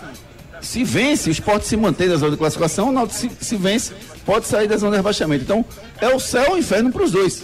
Se 0.62 0.84
vence, 0.84 1.30
o 1.30 1.32
esporte 1.32 1.68
se 1.68 1.78
mantém 1.78 2.08
na 2.08 2.16
zona 2.16 2.32
de 2.32 2.38
classificação, 2.38 2.90
o 2.90 2.92
Náutico 2.92 3.20
se, 3.20 3.32
se 3.40 3.56
vence, 3.56 3.94
pode 4.26 4.46
sair 4.46 4.68
da 4.68 4.78
zona 4.78 4.92
de 4.92 4.98
rebaixamento. 4.98 5.44
Então, 5.44 5.66
é 6.02 6.08
o 6.10 6.20
céu 6.20 6.50
ou 6.50 6.56
o 6.56 6.58
inferno 6.58 6.92
para 6.92 7.04
os 7.04 7.12
dois. 7.12 7.44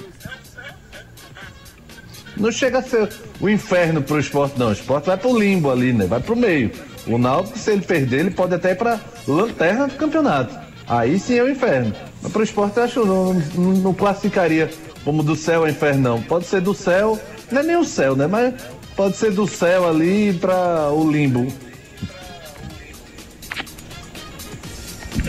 Não 2.37 2.51
chega 2.51 2.79
a 2.79 2.81
ser 2.81 3.09
o 3.39 3.47
inferno 3.47 4.01
pro 4.01 4.19
esporte, 4.19 4.59
não. 4.59 4.69
O 4.69 4.73
esporte 4.73 5.05
vai 5.05 5.17
pro 5.17 5.37
limbo 5.37 5.71
ali, 5.71 5.93
né? 5.93 6.05
Vai 6.05 6.19
pro 6.19 6.35
meio. 6.35 6.71
O 7.07 7.17
Náutico, 7.17 7.57
se 7.57 7.71
ele 7.71 7.81
perder, 7.81 8.21
ele 8.21 8.31
pode 8.31 8.53
até 8.53 8.71
ir 8.71 8.75
pra 8.75 8.99
lanterna 9.27 9.87
do 9.87 9.95
campeonato. 9.95 10.53
Aí 10.87 11.17
sim 11.17 11.35
é 11.35 11.43
o 11.43 11.49
inferno. 11.49 11.93
Mas 12.21 12.31
pro 12.31 12.43
esporte, 12.43 12.77
eu 12.77 12.83
acho 12.83 13.01
que 13.01 13.07
não, 13.07 13.33
não, 13.33 13.71
não 13.73 13.93
classificaria 13.93 14.69
como 15.05 15.21
do 15.23 15.35
céu 15.35 15.61
ao 15.61 15.69
inferno, 15.69 16.01
não. 16.01 16.21
Pode 16.21 16.47
ser 16.47 16.59
do 16.59 16.73
céu, 16.73 17.17
não 17.51 17.61
é 17.61 17.63
nem 17.63 17.77
o 17.77 17.85
céu, 17.85 18.15
né? 18.15 18.25
Mas 18.25 18.55
pode 18.95 19.15
ser 19.15 19.31
do 19.31 19.47
céu 19.47 19.87
ali 19.87 20.33
pra 20.33 20.89
o 20.91 21.09
limbo. 21.09 21.47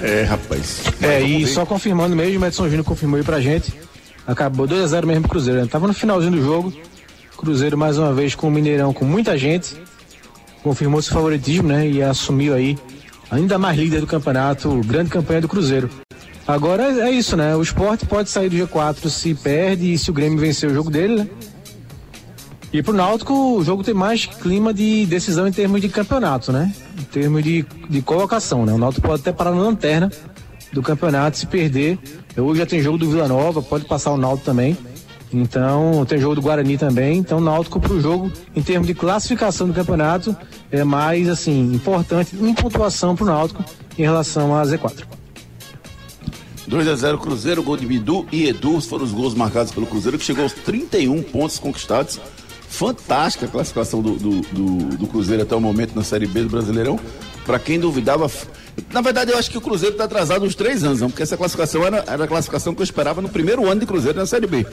É, 0.03 0.23
rapaz. 0.23 0.83
É, 1.03 1.21
e 1.21 1.47
só 1.47 1.65
confirmando 1.65 2.17
mesmo, 2.17 2.43
o 2.43 2.47
Edson 2.47 2.65
Júnior 2.65 2.85
confirmou 2.85 3.19
aí 3.19 3.25
pra 3.25 3.41
gente. 3.41 3.73
Acabou 4.27 4.67
2 4.67 4.83
a 4.83 4.87
0 4.87 5.07
mesmo 5.07 5.23
pro 5.23 5.31
Cruzeiro. 5.31 5.61
né? 5.61 5.69
Tava 5.71 5.87
no 5.87 5.95
finalzinho 5.95 6.33
do 6.33 6.43
jogo. 6.43 6.73
Cruzeiro 7.37 7.77
mais 7.77 7.99
uma 7.99 8.13
vez 8.13 8.35
com 8.35 8.49
o 8.49 8.51
Mineirão 8.51 8.93
com 8.93 9.05
muita 9.05 9.37
gente. 9.39 9.77
Confirmou 10.63 11.01
seu 11.03 11.15
favoritismo, 11.15 11.69
né? 11.69 11.87
E 11.87 12.03
assumiu 12.03 12.55
aí 12.55 12.77
ainda 13.31 13.59
mais 13.59 13.79
líder 13.79 14.01
do 14.01 14.07
campeonato, 14.07 14.81
grande 14.85 15.11
campanha 15.11 15.41
do 15.41 15.49
Cruzeiro. 15.49 15.89
Agora 16.47 16.85
é 17.07 17.11
isso, 17.11 17.37
né? 17.37 17.57
O 17.57 17.63
esporte 17.63 18.07
pode 18.07 18.31
sair 18.31 18.49
do 18.49 18.57
G4 18.57 19.09
se 19.09 19.35
perde 19.35 19.93
e 19.93 19.99
se 19.99 20.11
o 20.11 20.15
Grêmio 20.15 20.39
vencer 20.39 20.71
o 20.71 20.75
jogo 20.75 20.91
dele, 20.91 21.17
né? 21.17 21.29
E 22.73 22.83
pro 22.83 22.93
Náutico, 22.93 23.33
o 23.33 23.65
jogo 23.65 23.83
tem 23.83 23.95
mais 23.95 24.27
clima 24.27 24.73
de 24.73 25.07
decisão 25.07 25.49
em 25.49 25.53
termos 25.53 25.81
de 25.81 25.89
campeonato, 25.89 26.53
né? 26.53 26.73
Em 26.99 27.03
termos 27.03 27.43
de, 27.43 27.65
de 27.89 28.03
colocação, 28.03 28.65
né? 28.65 28.73
O 28.73 28.79
Náutico 28.79 29.09
pode 29.09 29.23
até 29.23 29.33
parar 29.33 29.53
na 29.53 29.63
lanterna 29.63 30.11
do 30.73 30.83
campeonato 30.83 31.37
se 31.37 31.47
perder. 31.47 31.99
Hoje 32.37 32.61
já 32.61 32.67
tem 32.67 32.81
jogo 32.81 32.99
do 32.99 33.11
Vila 33.11 33.27
Nova, 33.27 33.63
pode 33.63 33.85
passar 33.87 34.13
o 34.13 34.17
Náutico 34.17 34.45
também. 34.45 34.77
Então, 35.33 36.05
tem 36.07 36.19
jogo 36.19 36.37
do 36.37 36.43
Guarani 36.43 36.79
também. 36.79 37.19
Então, 37.19 37.39
o 37.39 37.41
Náutico 37.41 37.81
pro 37.81 38.01
jogo, 38.01 38.31
em 38.55 38.63
termos 38.63 38.87
de 38.87 38.95
classificação 38.95 39.67
do 39.67 39.73
campeonato, 39.73 40.37
é 40.71 40.85
mais, 40.85 41.29
assim, 41.29 41.73
importante 41.75 42.37
em 42.37 42.55
pontuação 42.55 43.17
pro 43.17 43.25
Náutico 43.25 43.65
em 43.99 44.03
relação 44.03 44.55
a 44.55 44.63
Z4. 44.63 45.17
2 46.67 46.89
a 46.89 46.97
0 46.97 47.19
Cruzeiro, 47.19 47.63
gol 47.63 47.77
de 47.77 47.87
Bidu 47.87 48.27
e 48.33 48.49
Edu 48.49 48.81
foram 48.81 49.05
os 49.05 49.13
gols 49.13 49.35
marcados 49.35 49.73
pelo 49.73 49.87
Cruzeiro, 49.87 50.19
que 50.19 50.25
chegou 50.25 50.43
aos 50.43 50.53
31 50.53 51.23
pontos 51.23 51.59
conquistados. 51.59 52.21
Fantástica 52.69 53.47
a 53.47 53.49
classificação 53.49 54.03
do, 54.03 54.17
do, 54.17 54.41
do- 54.41 54.97
do 54.97 55.07
Cruzeiro 55.07 55.43
até 55.45 55.55
o 55.55 55.61
momento 55.61 55.95
na 55.95 56.03
Série 56.03 56.27
B 56.27 56.43
do 56.43 56.49
Brasileirão. 56.49 56.99
Para 57.47 57.61
quem 57.61 57.79
duvidava, 57.79 58.29
na 58.93 59.01
verdade 59.01 59.31
eu 59.31 59.39
acho 59.39 59.49
que 59.51 59.57
o 59.57 59.61
Cruzeiro 59.61 59.95
está 59.95 60.05
atrasado 60.05 60.45
uns 60.45 60.57
três 60.57 60.83
anos, 60.83 61.01
não, 61.01 61.09
porque 61.09 61.23
essa 61.23 61.37
classificação 61.37 61.87
era, 61.87 62.03
era 62.07 62.25
a 62.25 62.27
classificação 62.29 62.75
que 62.75 62.81
eu 62.81 62.85
esperava 62.85 63.23
no 63.23 63.29
primeiro 63.29 63.65
ano 63.71 63.81
de 63.81 63.87
Cruzeiro 63.87 64.19
na 64.19 64.27
Série 64.27 64.49
B. 64.49 64.67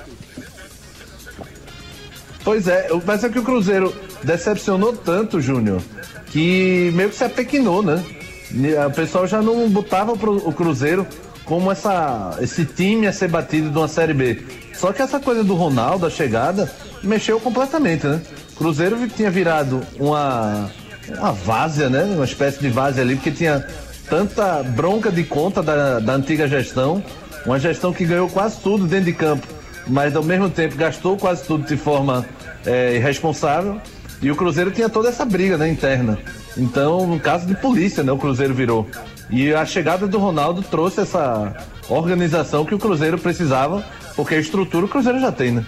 Pois 2.43 2.67
é, 2.67 2.89
mas 3.05 3.23
é 3.23 3.29
que 3.29 3.39
o 3.39 3.43
Cruzeiro 3.43 3.93
decepcionou 4.23 4.91
tanto, 4.93 5.39
Júnior, 5.39 5.81
que 6.27 6.91
meio 6.95 7.09
que 7.09 7.15
se 7.15 7.23
apequinou, 7.23 7.81
né? 7.83 8.03
Ne- 8.51 8.75
O 8.85 8.91
pessoal 8.91 9.25
já 9.27 9.41
não 9.41 9.69
botava 9.69 10.17
pro- 10.17 10.45
o 10.45 10.51
Cruzeiro 10.51 11.07
como 11.45 11.71
essa, 11.71 12.37
esse 12.41 12.65
time 12.65 13.07
a 13.07 13.13
ser 13.13 13.27
batido 13.27 13.69
de 13.69 13.77
uma 13.77 13.87
Série 13.87 14.13
B. 14.13 14.41
Só 14.73 14.91
que 14.91 15.01
essa 15.01 15.19
coisa 15.19 15.43
do 15.43 15.55
Ronaldo, 15.55 16.05
a 16.05 16.09
chegada, 16.09 16.71
mexeu 17.03 17.39
completamente, 17.39 18.07
né? 18.07 18.21
Cruzeiro 18.55 18.97
tinha 19.07 19.29
virado 19.29 19.81
uma, 19.99 20.69
uma 21.17 21.31
várzea, 21.31 21.89
né? 21.89 22.03
Uma 22.03 22.25
espécie 22.25 22.59
de 22.59 22.69
várzea 22.69 23.03
ali, 23.03 23.15
porque 23.15 23.31
tinha 23.31 23.65
tanta 24.09 24.63
bronca 24.63 25.11
de 25.11 25.23
conta 25.23 25.61
da, 25.61 25.99
da 25.99 26.13
antiga 26.13 26.47
gestão, 26.47 27.03
uma 27.45 27.59
gestão 27.59 27.93
que 27.93 28.05
ganhou 28.05 28.29
quase 28.29 28.59
tudo 28.59 28.85
dentro 28.85 29.05
de 29.05 29.13
campo, 29.13 29.47
mas 29.87 30.15
ao 30.15 30.23
mesmo 30.23 30.49
tempo 30.49 30.75
gastou 30.75 31.17
quase 31.17 31.43
tudo 31.43 31.65
de 31.65 31.77
forma 31.77 32.25
é, 32.65 32.95
irresponsável. 32.95 33.79
E 34.21 34.31
o 34.31 34.35
Cruzeiro 34.35 34.71
tinha 34.71 34.87
toda 34.87 35.09
essa 35.09 35.25
briga 35.25 35.57
né, 35.57 35.69
interna. 35.69 36.17
Então, 36.57 37.05
no 37.05 37.19
caso 37.19 37.45
de 37.45 37.55
polícia, 37.55 38.03
né, 38.03 38.11
o 38.11 38.17
Cruzeiro 38.17 38.53
virou. 38.53 38.87
E 39.29 39.53
a 39.53 39.65
chegada 39.65 40.07
do 40.07 40.19
Ronaldo 40.19 40.61
trouxe 40.61 41.01
essa 41.01 41.55
organização 41.89 42.65
que 42.65 42.75
o 42.75 42.79
Cruzeiro 42.79 43.17
precisava, 43.17 43.83
porque 44.15 44.35
a 44.35 44.39
estrutura 44.39 44.85
o 44.85 44.89
Cruzeiro 44.89 45.19
já 45.19 45.31
tem, 45.31 45.51
né? 45.51 45.65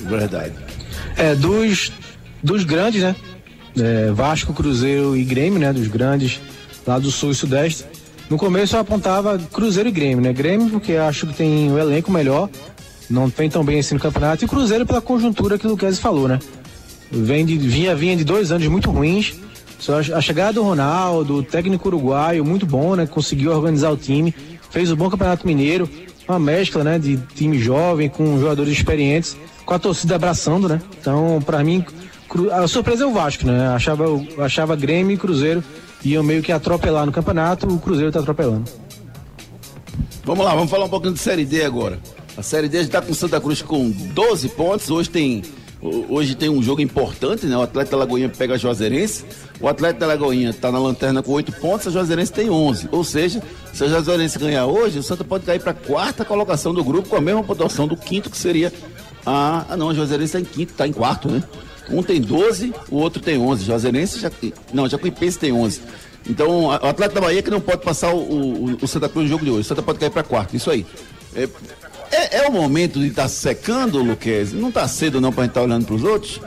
Verdade. 0.00 0.52
É, 1.16 1.34
dos, 1.34 1.92
dos 2.42 2.64
grandes, 2.64 3.02
né? 3.02 3.16
É, 3.78 4.10
Vasco, 4.10 4.52
Cruzeiro 4.52 5.16
e 5.16 5.24
Grêmio, 5.24 5.58
né? 5.58 5.72
Dos 5.72 5.88
grandes 5.88 6.40
lá 6.86 6.98
do 6.98 7.10
Sul 7.10 7.30
e 7.30 7.34
Sudeste. 7.34 7.84
No 8.28 8.36
começo 8.36 8.76
eu 8.76 8.80
apontava 8.80 9.38
Cruzeiro 9.38 9.88
e 9.88 9.92
Grêmio, 9.92 10.22
né? 10.22 10.32
Grêmio 10.32 10.70
porque 10.70 10.94
acho 10.94 11.26
que 11.26 11.34
tem 11.34 11.70
o 11.70 11.78
elenco 11.78 12.10
melhor, 12.10 12.48
não 13.10 13.26
vem 13.26 13.50
tão 13.50 13.64
bem 13.64 13.78
assim 13.80 13.94
no 13.94 14.00
campeonato, 14.00 14.44
e 14.44 14.48
Cruzeiro 14.48 14.86
pela 14.86 15.00
conjuntura 15.00 15.58
que 15.58 15.66
o 15.66 15.70
Luquezzi 15.70 16.00
falou, 16.00 16.28
né? 16.28 16.38
Vem 17.10 17.44
de, 17.44 17.58
vinha, 17.58 17.94
vinha 17.94 18.16
de 18.16 18.24
dois 18.24 18.50
anos 18.50 18.66
muito 18.68 18.90
ruins. 18.90 19.34
A 19.90 20.20
chegada 20.20 20.52
do 20.52 20.62
Ronaldo, 20.62 21.36
o 21.36 21.42
técnico 21.42 21.88
uruguaio, 21.88 22.44
muito 22.44 22.64
bom, 22.64 22.94
né? 22.94 23.06
Conseguiu 23.06 23.50
organizar 23.50 23.90
o 23.90 23.96
time, 23.96 24.32
fez 24.70 24.92
o 24.92 24.96
bom 24.96 25.10
Campeonato 25.10 25.46
Mineiro, 25.46 25.88
uma 26.28 26.38
mescla, 26.38 26.84
né? 26.84 26.98
De 26.98 27.16
time 27.34 27.58
jovem 27.58 28.08
com 28.08 28.38
jogadores 28.38 28.72
experientes, 28.72 29.36
com 29.64 29.74
a 29.74 29.78
torcida 29.78 30.14
abraçando, 30.14 30.68
né? 30.68 30.80
Então, 31.00 31.42
para 31.44 31.64
mim, 31.64 31.84
a 32.52 32.68
surpresa 32.68 33.04
é 33.04 33.06
o 33.06 33.12
Vasco, 33.12 33.46
né? 33.46 33.68
Achava, 33.68 34.04
achava 34.38 34.76
Grêmio 34.76 35.14
e 35.14 35.18
Cruzeiro 35.18 35.64
iam 36.04 36.22
meio 36.22 36.42
que 36.42 36.52
atropelar 36.52 37.06
no 37.06 37.12
campeonato, 37.12 37.66
o 37.66 37.78
Cruzeiro 37.78 38.08
está 38.08 38.20
atropelando. 38.20 38.64
Vamos 40.24 40.44
lá, 40.44 40.54
vamos 40.54 40.70
falar 40.70 40.84
um 40.84 40.88
pouquinho 40.88 41.14
de 41.14 41.20
Série 41.20 41.44
D 41.44 41.64
agora. 41.64 41.98
A 42.36 42.42
Série 42.42 42.68
D 42.68 42.78
está 42.78 43.02
com 43.02 43.12
Santa 43.12 43.40
Cruz 43.40 43.60
com 43.60 43.90
12 43.90 44.48
pontos. 44.50 44.90
Hoje 44.90 45.10
tem, 45.10 45.42
hoje 45.82 46.34
tem 46.36 46.48
um 46.48 46.62
jogo 46.62 46.80
importante, 46.80 47.46
né? 47.46 47.56
O 47.56 47.62
Atlético 47.62 47.96
Lagoinha 47.96 48.28
pega 48.28 48.54
a 48.54 48.56
Juazeirense. 48.56 49.24
O 49.60 49.66
Atlético 49.66 50.04
Lagoinha 50.04 50.50
está 50.50 50.70
na 50.70 50.78
lanterna 50.78 51.22
com 51.22 51.32
8 51.32 51.52
pontos, 51.52 51.88
a 51.88 51.90
Juazeirense 51.90 52.32
tem 52.32 52.48
11. 52.48 52.88
Ou 52.92 53.02
seja, 53.02 53.42
se 53.72 53.82
a 53.82 53.88
Juazeirense 53.88 54.38
ganhar 54.38 54.66
hoje, 54.66 55.00
o 55.00 55.02
Santa 55.02 55.24
pode 55.24 55.44
cair 55.44 55.60
para 55.60 55.72
a 55.72 55.74
quarta 55.74 56.24
colocação 56.24 56.72
do 56.72 56.84
grupo 56.84 57.08
com 57.08 57.16
a 57.16 57.20
mesma 57.20 57.42
pontuação 57.42 57.88
do 57.88 57.96
quinto, 57.96 58.30
que 58.30 58.36
seria 58.36 58.72
a. 59.26 59.66
Ah, 59.68 59.76
não, 59.76 59.90
a 59.90 59.94
Juazeirense 59.94 60.36
está 60.36 60.40
em 60.40 60.44
quinto, 60.44 60.72
está 60.72 60.86
em 60.86 60.92
quarto, 60.92 61.28
né? 61.28 61.42
Um 61.90 62.02
tem 62.02 62.20
12, 62.20 62.72
o 62.90 62.96
outro 62.96 63.20
tem 63.20 63.38
11. 63.38 63.64
Juazeirense 63.64 64.20
já. 64.20 64.30
Não, 64.72 64.88
Jacuipense 64.88 65.38
tem 65.38 65.52
11. 65.52 65.80
Então, 66.28 66.66
o 66.66 66.70
atleta 66.70 67.16
da 67.16 67.20
Bahia 67.20 67.42
que 67.42 67.50
não 67.50 67.60
pode 67.60 67.82
passar 67.82 68.14
o, 68.14 68.18
o, 68.18 68.78
o 68.80 68.86
Santa 68.86 69.08
Cruz 69.08 69.24
no 69.24 69.30
jogo 69.30 69.44
de 69.44 69.50
hoje. 69.50 69.62
O 69.62 69.64
Santa 69.64 69.82
pode 69.82 69.98
cair 69.98 70.10
para 70.10 70.22
quarto. 70.22 70.54
Isso 70.54 70.70
aí. 70.70 70.86
É, 71.34 71.48
é, 72.12 72.38
é, 72.38 72.48
o 72.48 72.52
momento 72.52 72.98
de 72.98 73.08
estar 73.08 73.22
tá 73.22 73.28
secando, 73.28 74.02
Luquez? 74.02 74.52
Não 74.52 74.68
está 74.68 74.86
cedo 74.86 75.20
não 75.20 75.32
para 75.32 75.42
a 75.42 75.44
gente 75.44 75.50
estar 75.50 75.60
tá 75.60 75.66
olhando 75.66 75.86
para 75.86 75.94
os 75.94 76.04
outros? 76.04 76.40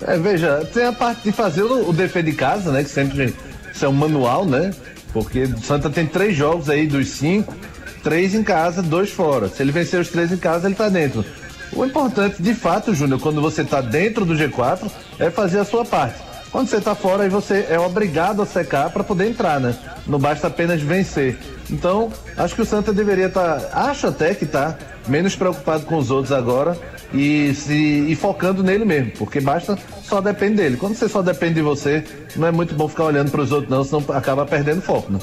É, 0.00 0.16
veja, 0.16 0.68
tem 0.72 0.84
a 0.84 0.92
parte 0.92 1.22
de 1.22 1.32
fazer 1.32 1.62
o, 1.62 1.88
o 1.88 1.92
de 1.92 2.32
casa, 2.32 2.70
né? 2.70 2.84
Que 2.84 2.90
sempre 2.90 3.34
isso 3.72 3.84
é 3.84 3.88
um 3.88 3.92
manual, 3.92 4.44
né? 4.44 4.72
Porque 5.12 5.42
o 5.42 5.60
Santa 5.60 5.90
tem 5.90 6.06
três 6.06 6.36
jogos 6.36 6.68
aí 6.68 6.86
dos 6.86 7.08
cinco, 7.08 7.54
três 8.02 8.34
em 8.34 8.42
casa, 8.42 8.82
dois 8.82 9.10
fora. 9.10 9.48
Se 9.48 9.62
ele 9.62 9.72
vencer 9.72 10.00
os 10.00 10.08
três 10.08 10.30
em 10.32 10.36
casa, 10.36 10.66
ele 10.66 10.74
está 10.74 10.88
dentro. 10.88 11.24
O 11.72 11.84
importante, 11.84 12.42
de 12.42 12.54
fato, 12.54 12.94
Júnior, 12.94 13.20
quando 13.20 13.40
você 13.40 13.62
está 13.62 13.80
dentro 13.80 14.24
do 14.24 14.34
G4, 14.34 14.90
é 15.18 15.30
fazer 15.30 15.58
a 15.58 15.64
sua 15.64 15.84
parte. 15.84 16.27
Quando 16.50 16.68
você 16.68 16.76
está 16.76 16.94
fora, 16.94 17.24
aí 17.24 17.28
você 17.28 17.66
é 17.68 17.78
obrigado 17.78 18.40
a 18.40 18.46
secar 18.46 18.90
para 18.90 19.04
poder 19.04 19.28
entrar, 19.28 19.60
né? 19.60 19.76
Não 20.06 20.18
basta 20.18 20.46
apenas 20.46 20.80
vencer. 20.80 21.38
Então, 21.70 22.10
acho 22.36 22.54
que 22.54 22.62
o 22.62 22.66
Santa 22.66 22.92
deveria 22.92 23.26
estar, 23.26 23.60
tá, 23.60 23.90
acho 23.90 24.06
até 24.06 24.34
que 24.34 24.44
está 24.44 24.76
menos 25.06 25.36
preocupado 25.36 25.84
com 25.84 25.96
os 25.96 26.10
outros 26.10 26.32
agora 26.32 26.78
e 27.12 27.54
se 27.54 28.06
e 28.08 28.14
focando 28.14 28.62
nele 28.62 28.84
mesmo, 28.84 29.12
porque 29.18 29.40
basta 29.40 29.78
só 30.02 30.20
depende 30.20 30.56
dele. 30.56 30.76
Quando 30.76 30.94
você 30.94 31.08
só 31.08 31.20
depende 31.20 31.54
de 31.54 31.62
você, 31.62 32.04
não 32.36 32.48
é 32.48 32.50
muito 32.50 32.74
bom 32.74 32.88
ficar 32.88 33.04
olhando 33.04 33.30
para 33.30 33.42
os 33.42 33.52
outros 33.52 33.70
não, 33.70 33.84
senão 33.84 34.16
acaba 34.16 34.46
perdendo 34.46 34.80
foco, 34.80 35.12
né? 35.12 35.18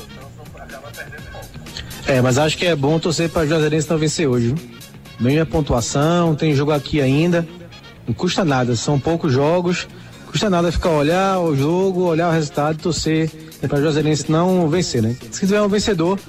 É, 2.07 2.21
mas 2.21 2.37
acho 2.37 2.55
que 2.57 2.67
é 2.67 2.75
bom 2.75 2.99
torcer 2.99 3.29
para 3.29 3.47
Juazeirense 3.47 3.89
não 3.89 3.97
vencer 3.97 4.27
hoje. 4.27 4.53
Viu? 5.19 5.41
A 5.41 5.45
pontuação, 5.45 6.35
tem 6.35 6.53
jogo 6.53 6.71
aqui 6.71 7.01
ainda. 7.01 7.47
Não 8.07 8.13
custa 8.13 8.45
nada, 8.45 8.75
são 8.75 8.99
poucos 8.99 9.33
jogos. 9.33 9.87
Custa 10.35 10.49
nada 10.49 10.69
ficar 10.69 10.89
olhar 10.89 11.39
o 11.39 11.55
jogo, 11.55 12.01
olhar 12.01 12.27
o 12.27 12.31
resultado, 12.33 12.77
torcer 12.77 13.31
é 13.61 13.67
para 13.69 13.79
o 13.79 13.81
Juazeirense 13.81 14.29
não 14.29 14.67
vencer, 14.67 15.01
né? 15.01 15.15
Se 15.31 15.39
tiver 15.39 15.61
um 15.61 15.69
vencedor, 15.69 16.19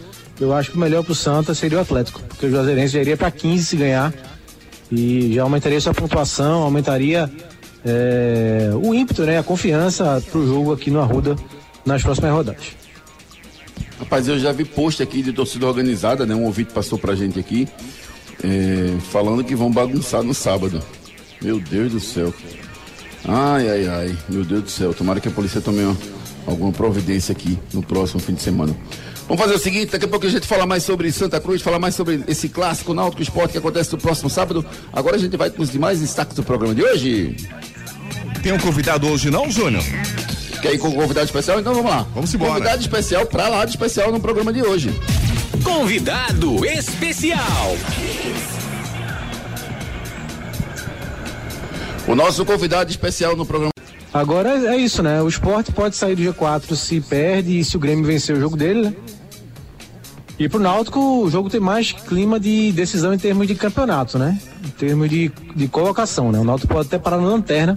eu 0.41 0.55
acho 0.55 0.71
que 0.71 0.77
o 0.77 0.81
melhor 0.81 1.03
para 1.03 1.11
o 1.11 1.15
Santa 1.15 1.53
seria 1.57 1.79
o 1.79 1.81
Atlético, 1.81 2.23
porque 2.29 2.47
o 2.47 2.51
Juazeirense 2.51 2.93
já 2.93 3.01
iria 3.01 3.17
para 3.17 3.33
15 3.33 3.65
se 3.65 3.75
ganhar 3.75 4.15
e 4.93 5.35
já 5.35 5.43
aumentaria 5.43 5.81
sua 5.81 5.93
pontuação, 5.93 6.63
aumentaria 6.63 7.29
é, 7.85 8.71
o 8.81 8.95
ímpeto, 8.95 9.23
né? 9.25 9.39
A 9.39 9.43
confiança 9.43 10.23
para 10.31 10.39
o 10.39 10.47
jogo 10.47 10.73
aqui 10.73 10.89
no 10.89 11.01
Arruda 11.01 11.35
nas 11.85 12.01
próximas 12.01 12.31
rodadas. 12.31 12.77
Rapaz, 13.99 14.29
eu 14.29 14.39
já 14.39 14.53
vi 14.53 14.65
post 14.65 15.03
aqui 15.03 15.21
de 15.21 15.33
torcida 15.33 15.67
organizada, 15.67 16.25
né? 16.25 16.33
Um 16.33 16.45
ouvinte 16.45 16.73
passou 16.73 16.97
pra 16.97 17.17
gente 17.17 17.41
aqui 17.41 17.67
é, 18.45 19.01
falando 19.11 19.43
que 19.43 19.57
vão 19.57 19.69
bagunçar 19.69 20.23
no 20.23 20.33
sábado. 20.33 20.81
Meu 21.43 21.59
Deus 21.59 21.91
do 21.91 21.99
céu. 21.99 22.33
Ai, 23.27 23.69
ai, 23.69 23.89
ai. 23.89 24.19
Meu 24.29 24.45
Deus 24.45 24.63
do 24.63 24.71
céu. 24.71 24.95
Tomara 24.95 25.21
que 25.21 25.29
a 25.29 25.31
polícia 25.31 25.61
tome 25.61 25.83
uma, 25.83 25.97
alguma 26.47 26.73
providência 26.73 27.33
aqui 27.33 27.59
no 27.73 27.83
próximo 27.83 28.21
fim 28.21 28.35
de 28.35 28.43
semana. 28.43 28.77
Vamos 29.29 29.43
fazer 29.43 29.57
o 29.57 29.59
seguinte, 29.59 29.91
daqui 29.91 30.05
a 30.05 30.09
pouco 30.09 30.25
a 30.25 30.31
gente 30.31 30.47
fala 30.47 30.65
mais 30.65 30.85
sobre 30.85 31.11
Santa 31.11 31.41
Cruz, 31.41 31.61
fala 31.61 31.81
mais 31.81 31.97
sobre 31.97 32.23
esse 32.29 32.49
clássico 32.49 32.95
náutico 32.95 33.21
esporte 33.21 33.53
que 33.53 33.59
acontece 33.59 33.91
no 33.93 33.99
próximo 33.99 34.31
sábado. 34.31 34.65
Agora 34.93 35.17
a 35.17 35.19
gente 35.19 35.37
vai 35.37 35.51
com 35.51 35.63
os 35.63 35.71
demais 35.71 35.99
destaques 35.99 36.37
do 36.37 36.45
programa 36.45 36.73
de 36.73 36.85
hoje. 36.85 37.37
Tem 38.41 38.53
um 38.53 38.59
convidado 38.59 39.09
hoje 39.09 39.29
não, 39.29 39.51
Júnior? 39.51 39.83
Quer 40.63 40.75
ir 40.75 40.79
com 40.79 40.89
um 40.89 40.93
convidado 40.93 41.27
especial? 41.27 41.59
Então 41.59 41.75
vamos 41.75 41.91
lá. 41.91 42.07
Vamos 42.15 42.33
embora. 42.33 42.53
Convidado 42.53 42.81
especial 42.81 43.27
para 43.27 43.49
lá 43.49 43.65
de 43.65 43.73
especial 43.73 44.13
no 44.13 44.21
programa 44.21 44.53
de 44.53 44.63
hoje. 44.63 44.95
Convidado 45.65 46.65
especial. 46.65 47.77
O 52.09 52.15
nosso 52.15 52.45
convidado 52.45 52.89
especial 52.89 53.35
no 53.35 53.45
programa. 53.45 53.73
Agora 54.15 54.51
é 54.73 54.77
isso, 54.77 55.03
né? 55.03 55.21
O 55.21 55.29
esporte 55.29 55.73
pode 55.73 55.97
sair 55.97 56.15
do 56.15 56.23
G4 56.23 56.75
se 56.77 57.01
perde 57.01 57.59
e 57.59 57.65
se 57.65 57.77
o 57.77 57.81
Grêmio 57.81 58.05
vencer 58.05 58.37
o 58.37 58.41
jogo 58.41 58.57
dele, 58.57 58.83
né? 58.83 58.95
E 60.39 60.49
pro 60.49 60.61
Náutico, 60.61 61.01
o 61.01 61.31
jogo 61.31 61.51
tem 61.51 61.59
mais 61.59 61.93
clima 61.93 62.39
de 62.39 62.71
decisão 62.71 63.13
em 63.13 63.19
termos 63.19 63.49
de 63.49 63.55
campeonato, 63.55 64.19
né? 64.19 64.39
Em 64.65 64.71
termos 64.71 65.11
de, 65.11 65.33
de 65.55 65.67
colocação, 65.67 66.31
né? 66.31 66.39
O 66.39 66.45
Náutico 66.45 66.73
pode 66.73 66.87
até 66.87 66.99
parar 66.99 67.17
na 67.17 67.27
lanterna 67.27 67.77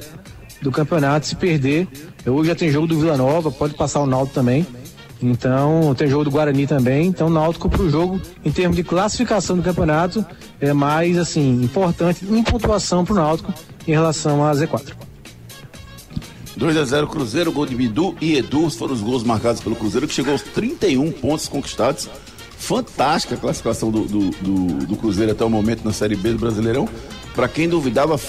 do 0.61 0.71
campeonato 0.71 1.25
se 1.25 1.35
perder. 1.35 1.87
Hoje 2.25 2.49
já 2.49 2.55
tem 2.55 2.69
jogo 2.69 2.85
do 2.85 2.99
Vila 2.99 3.17
Nova, 3.17 3.49
pode 3.49 3.73
passar 3.73 4.01
o 4.01 4.05
Náutico 4.05 4.35
também. 4.35 4.67
Então, 5.21 5.93
tem 5.97 6.07
jogo 6.07 6.25
do 6.25 6.31
Guarani 6.31 6.67
também. 6.67 7.07
Então, 7.07 7.27
o 7.27 7.31
Náutico 7.31 7.67
para 7.67 7.81
o 7.81 7.89
jogo, 7.89 8.21
em 8.45 8.51
termos 8.51 8.77
de 8.77 8.83
classificação 8.83 9.57
do 9.57 9.63
campeonato, 9.63 10.23
é 10.61 10.71
mais, 10.71 11.17
assim, 11.17 11.63
importante 11.63 12.25
em 12.25 12.43
pontuação 12.43 13.03
para 13.03 13.13
o 13.13 13.17
Náutico 13.17 13.53
em 13.87 13.91
relação 13.91 14.45
a 14.45 14.51
Z4. 14.53 14.93
2 16.59 16.75
a 16.75 16.83
0 16.83 17.07
Cruzeiro, 17.07 17.51
gol 17.53 17.65
de 17.65 17.73
Bidu 17.73 18.15
e 18.19 18.35
Edu 18.35 18.69
foram 18.69 18.93
os 18.93 19.01
gols 19.01 19.23
marcados 19.23 19.61
pelo 19.61 19.77
Cruzeiro, 19.77 20.07
que 20.07 20.13
chegou 20.13 20.33
aos 20.33 20.41
31 20.41 21.11
pontos 21.13 21.47
conquistados. 21.47 22.09
Fantástica 22.57 23.35
a 23.35 23.37
classificação 23.37 23.89
do, 23.89 24.01
do, 24.03 24.29
do, 24.31 24.85
do 24.85 24.97
Cruzeiro 24.97 25.31
até 25.31 25.45
o 25.45 25.49
momento 25.49 25.85
na 25.85 25.93
Série 25.93 26.17
B 26.17 26.33
do 26.33 26.39
Brasileirão. 26.39 26.87
Para 27.33 27.47
quem 27.47 27.69
duvidava, 27.69 28.19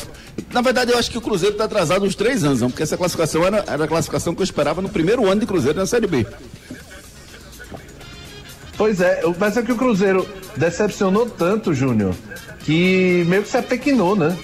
na 0.53 0.61
verdade 0.61 0.93
eu 0.93 0.99
acho 0.99 1.11
que 1.11 1.19
o 1.19 1.21
Cruzeiro 1.21 1.55
está 1.55 1.65
atrasado 1.65 2.05
uns 2.05 2.15
três 2.15 2.45
anos, 2.45 2.61
porque 2.61 2.85
essa 2.85 2.97
classificação 2.97 3.45
era, 3.45 3.65
era 3.67 3.85
a 3.85 3.89
classificação 3.89 4.33
que 4.33 4.41
eu 4.41 4.45
esperava 4.45 4.81
no 4.81 4.89
primeiro 4.89 5.29
ano 5.29 5.41
de 5.41 5.47
Cruzeiro 5.47 5.79
na 5.79 5.87
Série 5.87 6.07
B. 6.07 6.25
Pois 8.77 9.01
é, 9.01 9.23
mas 9.39 9.57
é 9.57 9.63
que 9.63 9.73
o 9.73 9.77
Cruzeiro 9.77 10.27
decepcionou 10.57 11.27
tanto, 11.27 11.75
Júnior, 11.75 12.15
que 12.61 13.25
meio 13.27 13.43
que 13.43 13.49
se 13.49 13.57
apequinou, 13.57 14.15
né? 14.15 14.39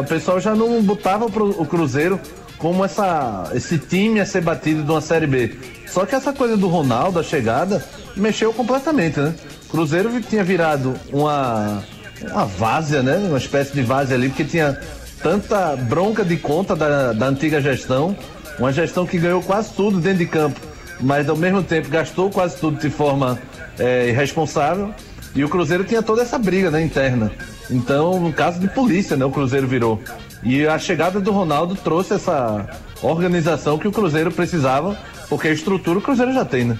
O 0.00 0.04
pessoal 0.04 0.40
já 0.40 0.54
não 0.54 0.82
botava 0.82 1.26
o 1.26 1.66
Cruzeiro 1.66 2.20
como 2.58 2.84
essa, 2.84 3.50
esse 3.54 3.78
time 3.78 4.20
a 4.20 4.26
ser 4.26 4.42
batido 4.42 4.82
de 4.82 4.90
uma 4.90 5.00
Série 5.00 5.26
B. 5.26 5.56
Só 5.86 6.04
que 6.04 6.14
essa 6.14 6.32
coisa 6.32 6.56
do 6.56 6.68
Ronaldo, 6.68 7.18
a 7.18 7.22
chegada, 7.22 7.84
mexeu 8.16 8.52
completamente, 8.52 9.18
né? 9.18 9.34
Cruzeiro 9.70 10.20
tinha 10.20 10.44
virado 10.44 10.94
uma, 11.12 11.82
uma 12.30 12.44
várzea, 12.44 13.02
né? 13.02 13.16
Uma 13.16 13.38
espécie 13.38 13.72
de 13.72 13.82
várzea 13.82 14.16
ali, 14.16 14.28
porque 14.28 14.44
tinha 14.44 14.78
tanta 15.22 15.76
bronca 15.76 16.24
de 16.24 16.36
conta 16.36 16.76
da, 16.76 17.12
da 17.12 17.26
antiga 17.26 17.60
gestão, 17.60 18.16
uma 18.58 18.72
gestão 18.72 19.06
que 19.06 19.18
ganhou 19.18 19.42
quase 19.42 19.72
tudo 19.72 19.98
dentro 19.98 20.18
de 20.18 20.26
campo, 20.26 20.60
mas 21.00 21.28
ao 21.28 21.36
mesmo 21.36 21.62
tempo 21.62 21.88
gastou 21.88 22.30
quase 22.30 22.56
tudo 22.56 22.78
de 22.78 22.90
forma 22.90 23.38
é, 23.78 24.08
irresponsável. 24.08 24.94
E 25.34 25.44
o 25.44 25.48
Cruzeiro 25.48 25.84
tinha 25.84 26.02
toda 26.02 26.22
essa 26.22 26.38
briga 26.38 26.70
né, 26.70 26.82
interna. 26.82 27.30
Então, 27.70 28.18
no 28.18 28.32
caso 28.32 28.58
de 28.58 28.68
polícia, 28.68 29.16
né, 29.16 29.24
o 29.24 29.30
Cruzeiro 29.30 29.66
virou. 29.66 30.00
E 30.42 30.66
a 30.66 30.78
chegada 30.78 31.20
do 31.20 31.30
Ronaldo 31.30 31.74
trouxe 31.76 32.14
essa 32.14 32.68
organização 33.02 33.78
que 33.78 33.86
o 33.86 33.92
Cruzeiro 33.92 34.30
precisava, 34.30 34.98
porque 35.28 35.48
a 35.48 35.52
estrutura 35.52 35.98
o 35.98 36.02
Cruzeiro 36.02 36.32
já 36.32 36.44
tem, 36.44 36.64
né? 36.64 36.78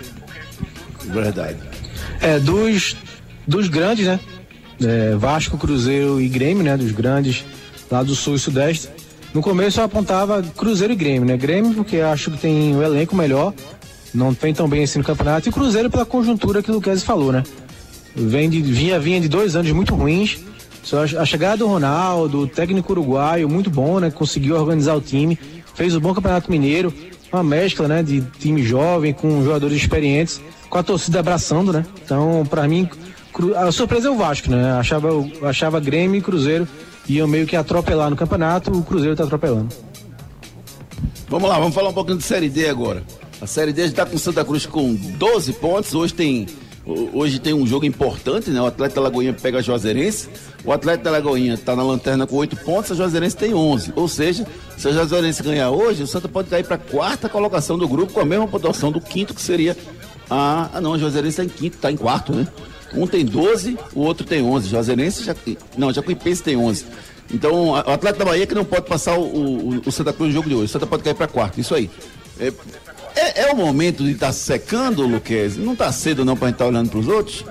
Verdade. 1.05 1.57
É, 2.21 2.39
dos, 2.39 2.97
dos 3.47 3.69
grandes, 3.69 4.07
né? 4.07 4.21
É, 4.83 5.15
Vasco, 5.15 5.59
Cruzeiro 5.59 6.21
e 6.21 6.29
Grêmio, 6.29 6.63
né? 6.63 6.77
Dos 6.77 6.93
grandes 6.93 7.45
lá 7.91 8.03
do 8.03 8.15
Sul 8.15 8.35
e 8.35 8.39
Sudeste. 8.39 8.89
No 9.33 9.43
começo 9.43 9.79
eu 9.79 9.85
apontava 9.85 10.43
Cruzeiro 10.43 10.93
e 10.93 10.97
Grêmio, 10.97 11.25
né? 11.25 11.37
Grêmio 11.37 11.75
porque 11.75 11.99
acho 11.99 12.31
que 12.33 12.39
tem 12.39 12.75
o 12.75 12.79
um 12.79 12.83
elenco 12.83 13.15
melhor, 13.15 13.55
não 14.13 14.33
vem 14.33 14.53
tão 14.53 14.69
bem 14.69 14.83
assim 14.83 14.99
no 14.99 15.05
campeonato, 15.05 15.49
e 15.49 15.53
Cruzeiro 15.53 15.89
pela 15.89 16.05
conjuntura 16.05 16.63
que 16.63 16.71
o 16.71 16.75
Luquezzi 16.75 17.05
falou, 17.05 17.31
né? 17.31 17.45
Vem 18.14 18.51
de, 18.51 18.61
vinha, 18.61 18.99
vinha 18.99 19.20
de 19.20 19.29
dois 19.29 19.57
anos 19.57 19.70
muito 19.73 19.94
ruins. 19.94 20.38
Só 20.83 21.03
a 21.03 21.25
chegada 21.25 21.59
do 21.59 21.66
Ronaldo, 21.66 22.46
técnico 22.46 22.92
uruguaio, 22.92 23.49
muito 23.49 23.70
bom, 23.70 24.01
né? 24.01 24.11
Conseguiu 24.11 24.57
organizar 24.57 24.94
o 24.94 25.01
time, 25.01 25.38
fez 25.75 25.94
o 25.94 26.01
bom 26.01 26.14
campeonato 26.14 26.51
mineiro, 26.51 26.92
uma 27.33 27.42
mescla, 27.42 27.87
né? 27.87 28.03
De 28.03 28.23
time 28.38 28.62
jovem 28.62 29.12
com 29.12 29.44
jogadores 29.44 29.77
experientes, 29.77 30.40
com 30.68 30.79
a 30.79 30.83
torcida 30.83 31.20
abraçando, 31.20 31.73
né? 31.73 31.85
Então, 32.03 32.46
para 32.49 32.66
mim, 32.66 32.88
a 33.57 33.70
surpresa 33.70 34.09
é 34.09 34.11
o 34.11 34.16
Vasco, 34.16 34.51
né? 34.51 34.73
Achava, 34.73 35.09
achava 35.42 35.79
Grêmio 35.79 36.18
e 36.18 36.23
Cruzeiro 36.23 36.66
iam 37.09 37.27
meio 37.27 37.46
que 37.46 37.57
atropelar 37.57 38.09
no 38.09 38.16
campeonato, 38.16 38.70
o 38.70 38.83
Cruzeiro 38.83 39.12
está 39.12 39.25
atropelando. 39.25 39.68
Vamos 41.29 41.49
lá, 41.49 41.59
vamos 41.59 41.75
falar 41.75 41.90
um 41.90 41.92
pouquinho 41.92 42.18
de 42.18 42.25
Série 42.25 42.49
D 42.49 42.68
agora. 42.68 43.03
A 43.40 43.46
Série 43.46 43.73
D 43.73 43.83
está 43.83 44.05
com 44.05 44.18
Santa 44.18 44.44
Cruz 44.44 44.66
com 44.66 44.94
12 44.94 45.55
pontos. 45.55 45.94
Hoje 45.94 46.12
tem, 46.12 46.46
hoje 47.12 47.38
tem 47.38 47.55
um 47.55 47.66
jogo 47.66 47.85
importante, 47.85 48.50
né? 48.50 48.61
O 48.61 48.66
Atleta 48.66 49.00
Lagoinha 49.00 49.33
pega 49.33 49.59
a 49.59 49.62
Juazeirense. 49.62 50.29
O 50.64 50.72
Atleta 50.72 51.11
Lagoinha 51.11 51.55
está 51.55 51.74
na 51.74 51.83
lanterna 51.83 52.26
com 52.26 52.37
8 52.37 52.57
pontos, 52.57 52.92
a 52.92 52.94
Juazeirense 52.94 53.37
tem 53.37 53.55
11. 53.55 53.92
Ou 53.96 54.09
seja, 54.09 54.46
se 54.76 54.88
a 54.88 54.92
Juazeirense 54.92 55.42
ganhar 55.42 55.70
hoje, 55.70 56.03
o 56.03 56.07
Santa 56.07 56.29
pode 56.29 56.48
cair 56.48 56.64
para 56.64 56.76
a 56.76 56.79
quarta 56.79 57.29
colocação 57.29 57.79
do 57.79 57.88
grupo 57.88 58.12
com 58.12 58.20
a 58.20 58.24
mesma 58.24 58.46
pontuação 58.46 58.90
do 58.92 59.00
quinto, 59.00 59.35
que 59.35 59.42
seria 59.42 59.76
a. 60.29 60.70
Ah, 60.72 60.81
não, 60.81 60.94
a 60.94 60.98
Juazeirense 60.98 61.40
está 61.40 61.44
em 61.44 61.48
quinto, 61.48 61.76
está 61.76 61.90
em 61.90 61.96
quarto, 61.96 62.33
né? 62.33 62.46
Um 62.94 63.07
tem 63.07 63.24
12, 63.24 63.79
o 63.94 64.00
outro 64.00 64.26
tem 64.26 64.42
11. 64.42 64.68
Juazeirense 64.68 65.24
já. 65.24 65.35
Não, 65.76 65.92
Jacuipense 65.92 66.42
tem 66.42 66.57
11. 66.57 66.85
Então, 67.33 67.68
o 67.68 67.76
Atleta 67.76 68.18
da 68.18 68.24
Bahia 68.24 68.46
que 68.46 68.55
não 68.55 68.64
pode 68.64 68.87
passar 68.87 69.16
o, 69.16 69.22
o, 69.22 69.83
o 69.87 69.92
Santa 69.92 70.12
Cruz 70.12 70.29
no 70.29 70.35
jogo 70.35 70.48
de 70.48 70.55
hoje. 70.55 70.64
O 70.64 70.68
Santa 70.68 70.87
pode 70.87 71.03
cair 71.03 71.14
para 71.14 71.29
quarto, 71.29 71.61
isso 71.61 71.74
aí. 71.74 71.88
É, 72.40 72.53
é, 73.14 73.42
é, 73.42 73.53
o 73.53 73.57
momento 73.57 74.05
de 74.05 74.12
estar 74.12 74.29
tá 74.29 74.33
secando, 74.33 75.07
Luquezzi? 75.07 75.61
Não 75.61 75.73
está 75.73 75.90
cedo 75.92 76.25
não 76.25 76.37
para 76.37 76.46
a 76.46 76.49
gente 76.49 76.57
estar 76.57 76.64
tá 76.64 76.70
olhando 76.70 76.90
para 76.90 76.99
os 76.99 77.09
outros? 77.09 77.44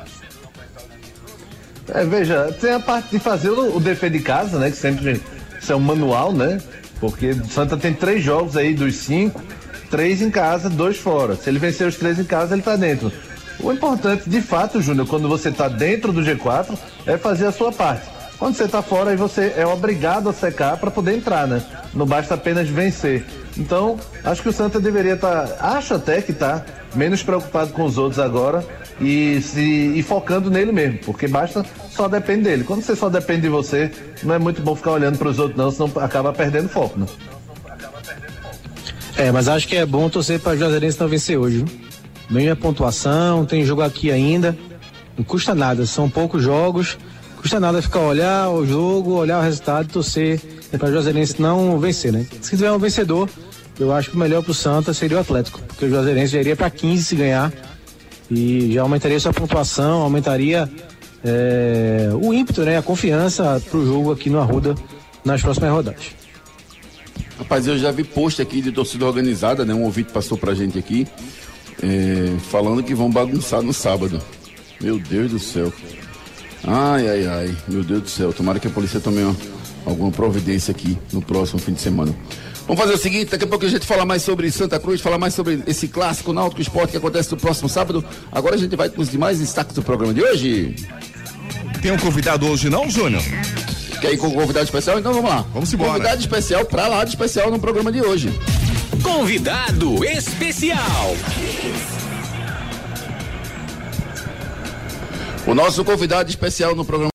É, 1.88 2.06
veja, 2.06 2.56
tem 2.60 2.74
a 2.74 2.80
parte 2.80 3.10
de 3.10 3.20
fazer 3.20 3.50
o, 3.50 3.78
o 3.78 3.80
de 3.82 4.20
casa, 4.20 4.60
né? 4.60 4.70
Que 4.70 4.78
sempre 4.78 5.22
isso 5.60 5.72
é 5.72 5.76
um 5.76 5.80
manual, 5.80 6.32
né? 6.32 6.60
Porque 7.00 7.34
Santa 7.50 7.78
tem 7.78 7.94
três 7.94 8.24
jogos 8.24 8.56
aí 8.56 8.74
dos 8.74 8.96
cinco, 8.96 9.42
três 9.90 10.22
em 10.22 10.30
casa, 10.30 10.70
dois 10.70 10.98
fora. 10.98 11.36
Se 11.36 11.50
ele 11.50 11.60
vencer 11.60 11.88
os 11.88 11.96
três 11.96 12.20
em 12.20 12.24
casa, 12.24 12.54
ele 12.54 12.62
está 12.62 12.76
dentro. 12.76 13.12
O 13.60 13.72
importante, 13.72 14.30
de 14.30 14.42
fato, 14.42 14.82
Júnior, 14.82 15.08
quando 15.08 15.28
você 15.28 15.50
está 15.50 15.68
dentro 15.68 16.14
do 16.14 16.22
G4, 16.22 16.78
é 17.06 17.18
fazer 17.18 17.48
a 17.48 17.52
sua 17.52 17.72
parte. 17.72 18.19
Quando 18.40 18.56
você 18.56 18.64
está 18.64 18.82
fora, 18.82 19.12
aí 19.12 19.18
você 19.18 19.54
é 19.58 19.68
obrigado 19.68 20.30
a 20.30 20.34
secar 20.34 20.78
para 20.78 20.90
poder 20.90 21.14
entrar, 21.14 21.46
né? 21.46 21.62
Não 21.94 22.06
basta 22.06 22.36
apenas 22.36 22.70
vencer. 22.70 23.26
Então, 23.58 24.00
acho 24.24 24.42
que 24.42 24.48
o 24.48 24.54
Santa 24.54 24.80
deveria 24.80 25.16
estar, 25.16 25.46
tá, 25.46 25.78
acho 25.78 25.94
até 25.94 26.22
que 26.22 26.32
está 26.32 26.66
menos 26.96 27.22
preocupado 27.22 27.74
com 27.74 27.84
os 27.84 27.98
outros 27.98 28.18
agora 28.18 28.66
e 29.02 29.42
se 29.42 29.94
e 29.94 30.02
focando 30.02 30.50
nele 30.50 30.72
mesmo, 30.72 31.00
porque 31.00 31.28
basta 31.28 31.66
só 31.92 32.08
depende 32.08 32.44
dele. 32.44 32.64
Quando 32.64 32.82
você 32.82 32.96
só 32.96 33.10
depende 33.10 33.42
de 33.42 33.50
você, 33.50 33.92
não 34.24 34.34
é 34.34 34.40
muito 34.40 34.62
bom 34.62 34.74
ficar 34.74 34.92
olhando 34.92 35.18
para 35.18 35.28
os 35.28 35.38
outros 35.38 35.58
não, 35.58 35.70
senão 35.70 35.92
acaba 36.02 36.32
perdendo 36.32 36.70
foco, 36.70 36.98
né? 36.98 37.08
É, 39.18 39.34
mas 39.34 39.50
acho 39.50 39.68
que 39.68 39.76
é 39.76 39.86
bom 39.86 40.08
torcer 40.08 40.40
para 40.40 40.54
o 40.54 40.58
Juazeirense 40.58 40.98
não 40.98 41.10
vencer 41.10 41.38
hoje. 41.38 41.66
Viu? 42.30 42.52
a 42.52 42.56
pontuação, 42.56 43.46
tem 43.46 43.66
jogo 43.66 43.82
aqui 43.82 44.10
ainda. 44.12 44.58
Não 45.18 45.26
custa 45.26 45.54
nada, 45.54 45.86
são 45.86 46.10
poucos 46.10 46.42
jogos 46.42 46.98
custa 47.40 47.60
nada 47.60 47.82
ficar 47.82 48.00
olhar 48.00 48.50
o 48.50 48.66
jogo, 48.66 49.14
olhar 49.14 49.40
o 49.40 49.42
resultado 49.42 49.86
e 49.86 49.92
torcer 49.92 50.40
para 50.78 50.90
o 50.90 50.92
Juazeirense 50.92 51.42
não 51.42 51.80
vencer, 51.80 52.12
né? 52.12 52.26
Se 52.42 52.52
tiver 52.52 52.72
um 52.72 52.78
vencedor, 52.78 53.30
eu 53.80 53.94
acho 53.94 54.10
que 54.10 54.16
o 54.16 54.20
melhor 54.20 54.44
para 54.44 54.52
o 54.52 54.54
Santa 54.54 54.94
seria 54.94 55.18
o 55.18 55.22
Atlético, 55.22 55.60
porque 55.62 55.86
o 55.86 55.90
Juazeirense 55.90 56.34
já 56.34 56.40
iria 56.40 56.56
para 56.56 56.70
15 56.70 57.04
se 57.04 57.16
ganhar 57.16 57.52
e 58.30 58.74
já 58.74 58.82
aumentaria 58.82 59.20
sua 59.20 59.34
pontuação, 59.34 60.02
aumentaria 60.02 60.70
é, 61.24 62.10
o 62.22 62.34
ímpeto, 62.34 62.62
né? 62.62 62.78
A 62.78 62.82
confiança 62.82 63.62
para 63.70 63.80
o 63.80 63.86
jogo 63.86 64.12
aqui 64.12 64.30
no 64.30 64.40
Arruda 64.40 64.76
nas 65.24 65.42
próximas 65.42 65.72
rodadas. 65.72 66.12
Rapaz, 67.38 67.68
eu 67.68 67.78
já 67.78 67.90
vi 67.90 68.04
post 68.04 68.42
aqui 68.42 68.62
de 68.62 68.72
torcida 68.72 69.06
organizada, 69.06 69.64
né? 69.64 69.74
Um 69.74 69.84
ouvinte 69.84 70.12
passou 70.12 70.38
pra 70.38 70.54
gente 70.54 70.78
aqui, 70.78 71.08
é, 71.82 72.38
falando 72.50 72.84
que 72.84 72.94
vão 72.94 73.10
bagunçar 73.10 73.62
no 73.62 73.74
sábado. 73.74 74.22
Meu 74.82 75.00
Deus 75.00 75.32
do 75.32 75.40
céu. 75.40 75.72
Ai, 76.72 77.10
ai, 77.10 77.26
ai, 77.28 77.58
meu 77.68 77.84
Deus 77.84 78.04
do 78.04 78.10
céu. 78.10 78.32
Tomara 78.32 78.60
que 78.60 78.68
a 78.68 78.70
polícia 78.70 79.00
tome 79.00 79.24
uma, 79.24 79.36
alguma 79.88 80.12
providência 80.12 80.72
aqui 80.72 80.96
no 81.12 81.20
próximo 81.20 81.58
fim 81.60 81.74
de 81.74 81.82
semana. 81.82 82.16
Vamos 82.68 82.80
fazer 82.80 82.94
o 82.94 82.98
seguinte, 82.98 83.32
daqui 83.32 83.44
a 83.46 83.48
pouco 83.48 83.66
a 83.66 83.68
gente 83.68 83.88
fala 83.88 84.06
mais 84.06 84.22
sobre 84.22 84.52
Santa 84.52 84.80
Cruz, 84.80 85.02
falar 85.02 85.18
mais 85.18 85.34
sobre 85.34 85.64
esse 85.66 85.88
clássico 85.88 86.32
náutico 86.32 86.62
esporte 86.62 86.92
que 86.92 86.98
acontece 86.98 87.32
no 87.32 87.38
próximo 87.38 87.68
sábado. 87.68 88.06
Agora 88.32 88.54
a 88.54 88.58
gente 88.60 88.76
vai 88.76 88.88
com 88.88 89.02
os 89.02 89.10
demais 89.10 89.40
destaques 89.40 89.74
do 89.74 89.82
programa 89.82 90.14
de 90.14 90.22
hoje. 90.22 90.76
Tem 91.82 91.92
um 91.92 91.98
convidado 91.98 92.46
hoje 92.46 92.70
não, 92.70 92.88
Júnior? 92.88 93.24
Quer 94.00 94.14
ir 94.14 94.18
com 94.18 94.28
um 94.28 94.34
convidado 94.34 94.66
especial? 94.66 95.00
Então 95.00 95.12
vamos 95.12 95.28
lá. 95.28 95.44
Vamos 95.52 95.74
embora. 95.74 95.94
Convidado 95.94 96.22
especial 96.22 96.64
pra 96.66 96.88
lá 96.88 97.04
de 97.04 97.10
especial 97.10 97.50
no 97.50 97.60
programa 97.60 97.92
de 97.92 98.02
hoje. 98.02 98.32
Convidado 99.02 100.06
especial. 100.06 101.16
O 105.50 105.56
nosso 105.56 105.84
convidado 105.84 106.30
especial 106.30 106.76
no 106.76 106.86
programa. 106.86 107.10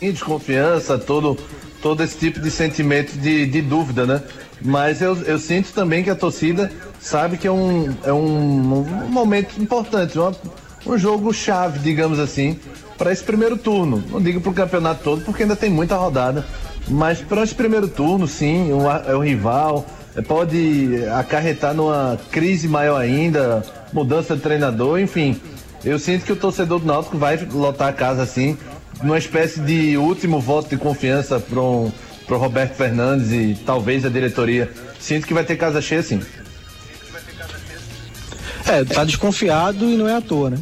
Desconfiança, 0.00 0.98
todo, 0.98 1.38
todo 1.80 2.02
esse 2.02 2.18
tipo 2.18 2.40
de 2.40 2.50
sentimento 2.50 3.16
de, 3.16 3.46
de 3.46 3.62
dúvida, 3.62 4.04
né? 4.04 4.20
Mas 4.60 5.00
eu, 5.00 5.16
eu 5.22 5.38
sinto 5.38 5.72
também 5.72 6.02
que 6.02 6.10
a 6.10 6.16
torcida 6.16 6.72
sabe 6.98 7.36
que 7.36 7.46
é 7.46 7.52
um, 7.52 7.94
é 8.02 8.12
um, 8.12 8.80
um 8.80 9.08
momento 9.08 9.62
importante, 9.62 10.18
uma, 10.18 10.34
um 10.84 10.98
jogo 10.98 11.32
chave, 11.32 11.78
digamos 11.78 12.18
assim, 12.18 12.58
para 12.98 13.12
esse 13.12 13.22
primeiro 13.22 13.56
turno. 13.56 14.02
Não 14.10 14.20
digo 14.20 14.40
para 14.40 14.50
o 14.50 14.54
campeonato 14.54 15.04
todo, 15.04 15.22
porque 15.22 15.44
ainda 15.44 15.54
tem 15.54 15.70
muita 15.70 15.94
rodada. 15.94 16.44
Mas 16.88 17.20
para 17.20 17.44
esse 17.44 17.54
primeiro 17.54 17.86
turno, 17.86 18.26
sim, 18.26 18.72
um, 18.72 18.90
é 18.90 19.16
um 19.16 19.22
rival, 19.22 19.86
é, 20.16 20.20
pode 20.20 21.04
acarretar 21.14 21.72
numa 21.72 22.18
crise 22.32 22.66
maior 22.66 23.00
ainda, 23.00 23.64
mudança 23.92 24.34
de 24.34 24.42
treinador, 24.42 24.98
enfim. 24.98 25.40
Eu 25.86 26.00
sinto 26.00 26.24
que 26.24 26.32
o 26.32 26.36
torcedor 26.36 26.80
do 26.80 26.86
Náutico 26.86 27.16
vai 27.16 27.36
lotar 27.36 27.86
a 27.86 27.92
casa 27.92 28.20
assim, 28.20 28.58
numa 29.00 29.16
espécie 29.16 29.60
de 29.60 29.96
último 29.96 30.40
voto 30.40 30.68
de 30.68 30.76
confiança 30.76 31.38
para 31.38 31.60
o 31.60 31.92
Roberto 32.28 32.74
Fernandes 32.74 33.30
e 33.30 33.56
talvez 33.64 34.04
a 34.04 34.08
diretoria. 34.08 34.68
Sinto 34.98 35.28
que 35.28 35.32
vai 35.32 35.44
ter 35.44 35.54
casa 35.54 35.80
cheia 35.80 36.02
sim. 36.02 36.20
É, 38.66 38.84
tá 38.84 39.04
desconfiado 39.04 39.88
e 39.88 39.96
não 39.96 40.08
é 40.08 40.16
à 40.16 40.20
toa, 40.20 40.50
né? 40.50 40.58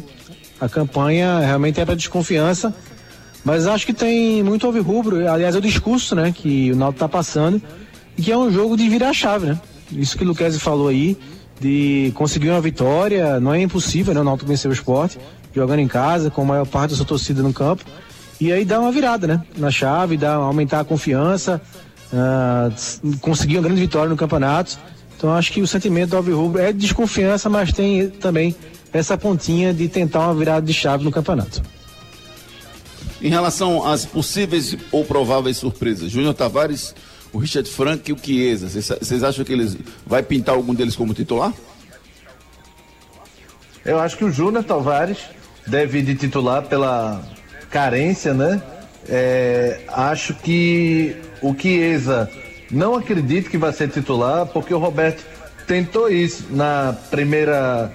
A 0.61 0.69
campanha 0.69 1.39
realmente 1.39 1.81
é 1.81 1.85
para 1.85 1.95
desconfiança, 1.95 2.71
mas 3.43 3.65
acho 3.65 3.83
que 3.83 3.93
tem 3.93 4.43
muito 4.43 4.67
ouve 4.67 4.79
rubro, 4.79 5.27
aliás, 5.27 5.55
é 5.55 5.57
o 5.57 5.61
discurso, 5.61 6.13
né, 6.13 6.31
que 6.35 6.71
o 6.71 6.75
Náutico 6.75 6.99
tá 6.99 7.09
passando, 7.09 7.59
e 8.15 8.21
que 8.21 8.31
é 8.31 8.37
um 8.37 8.51
jogo 8.51 8.77
de 8.77 8.87
virar 8.87 9.11
chave, 9.11 9.47
né? 9.47 9.59
Isso 9.91 10.15
que 10.15 10.23
o 10.23 10.27
Luquezzi 10.27 10.59
falou 10.59 10.87
aí, 10.87 11.17
de 11.59 12.11
conseguir 12.15 12.49
uma 12.49 12.61
vitória. 12.61 13.39
Não 13.39 13.53
é 13.53 13.61
impossível, 13.61 14.13
né? 14.13 14.21
O 14.21 14.23
Náutico 14.23 14.51
o 14.51 14.71
esporte, 14.71 15.17
jogando 15.53 15.79
em 15.79 15.87
casa, 15.87 16.29
com 16.29 16.41
a 16.41 16.45
maior 16.45 16.65
parte 16.65 16.91
da 16.91 16.97
sua 16.97 17.05
torcida 17.05 17.41
no 17.41 17.53
campo. 17.53 17.83
E 18.39 18.51
aí 18.51 18.65
dá 18.65 18.79
uma 18.79 18.91
virada, 18.91 19.27
né? 19.27 19.41
Na 19.57 19.71
chave, 19.71 20.17
dá, 20.17 20.33
aumentar 20.33 20.81
a 20.81 20.83
confiança, 20.83 21.61
uh, 22.11 23.17
conseguir 23.19 23.57
uma 23.57 23.63
grande 23.63 23.79
vitória 23.79 24.09
no 24.09 24.17
campeonato. 24.17 24.77
Então 25.17 25.31
acho 25.33 25.51
que 25.51 25.61
o 25.61 25.67
sentimento 25.67 26.09
do 26.09 26.17
Alvirrubro 26.17 26.61
é 26.61 26.73
de 26.73 26.79
desconfiança, 26.79 27.49
mas 27.49 27.71
tem 27.71 28.09
também 28.09 28.53
essa 28.91 29.17
pontinha 29.17 29.73
de 29.73 29.87
tentar 29.87 30.19
uma 30.19 30.33
virada 30.33 30.65
de 30.65 30.73
chave 30.73 31.03
no 31.03 31.11
campeonato. 31.11 31.61
Em 33.21 33.29
relação 33.29 33.85
às 33.85 34.05
possíveis 34.05 34.75
ou 34.91 35.05
prováveis 35.05 35.57
surpresas, 35.57 36.11
Júnior 36.11 36.33
Tavares 36.33 36.93
o 37.35 37.37
Richard 37.37 37.69
Frank 37.69 38.09
e 38.09 38.13
o 38.13 38.17
Chiesa. 38.17 38.69
Vocês 38.69 39.21
acham 39.21 39.43
que 39.43 39.51
eles 39.51 39.77
vai 40.05 40.23
pintar 40.23 40.55
algum 40.55 40.73
deles 40.73 40.95
como 40.95 41.13
titular? 41.13 41.53
Eu 43.83 43.99
acho 43.99 44.17
que 44.17 44.23
o 44.23 44.31
Júnior 44.31 44.63
Tavares 44.63 45.17
deve 45.67 45.99
ir 45.99 46.03
de 46.03 46.15
titular 46.15 46.63
pela 46.63 47.21
carência, 47.69 48.33
né? 48.33 48.63
É, 49.09 49.81
acho 49.89 50.33
que 50.33 51.17
o 51.41 51.53
Chiesa 51.53 52.31
não 52.71 52.95
acredito 52.95 53.49
que 53.49 53.57
vai 53.57 53.73
ser 53.73 53.89
titular, 53.89 54.45
porque 54.45 54.73
o 54.73 54.79
Roberto 54.79 55.21
tentou 55.67 56.09
isso 56.09 56.45
na 56.51 56.95
primeira, 57.11 57.91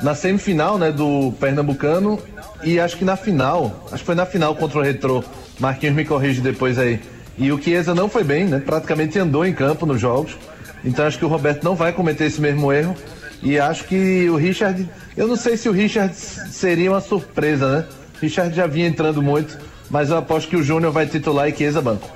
na 0.00 0.14
semifinal, 0.14 0.78
né, 0.78 0.92
do 0.92 1.32
Pernambucano 1.40 2.22
e 2.62 2.78
acho 2.78 2.96
que 2.96 3.04
na 3.04 3.16
final, 3.16 3.84
acho 3.86 3.98
que 3.98 4.06
foi 4.06 4.14
na 4.14 4.26
final 4.26 4.54
contra 4.54 4.78
o 4.78 4.82
Retrô. 4.82 5.24
Marquinhos 5.58 5.96
me 5.96 6.04
corrige 6.04 6.40
depois 6.40 6.78
aí. 6.78 7.00
E 7.38 7.52
o 7.52 7.60
Chiesa 7.60 7.94
não 7.94 8.08
foi 8.08 8.24
bem, 8.24 8.46
né? 8.46 8.58
Praticamente 8.64 9.18
andou 9.18 9.44
em 9.44 9.52
campo 9.52 9.84
nos 9.84 10.00
jogos. 10.00 10.36
Então 10.84 11.06
acho 11.06 11.18
que 11.18 11.24
o 11.24 11.28
Roberto 11.28 11.64
não 11.64 11.74
vai 11.74 11.92
cometer 11.92 12.24
esse 12.24 12.40
mesmo 12.40 12.72
erro. 12.72 12.96
E 13.42 13.58
acho 13.58 13.84
que 13.84 14.28
o 14.30 14.36
Richard. 14.36 14.88
Eu 15.16 15.28
não 15.28 15.36
sei 15.36 15.56
se 15.56 15.68
o 15.68 15.72
Richard 15.72 16.14
seria 16.14 16.90
uma 16.90 17.00
surpresa, 17.00 17.68
né? 17.68 17.84
Richard 18.20 18.54
já 18.54 18.66
vinha 18.66 18.88
entrando 18.88 19.22
muito, 19.22 19.58
mas 19.90 20.08
eu 20.10 20.16
aposto 20.16 20.48
que 20.48 20.56
o 20.56 20.62
Júnior 20.62 20.92
vai 20.92 21.06
titular 21.06 21.48
e 21.48 21.54
Chiesa 21.54 21.82
banco. 21.82 22.08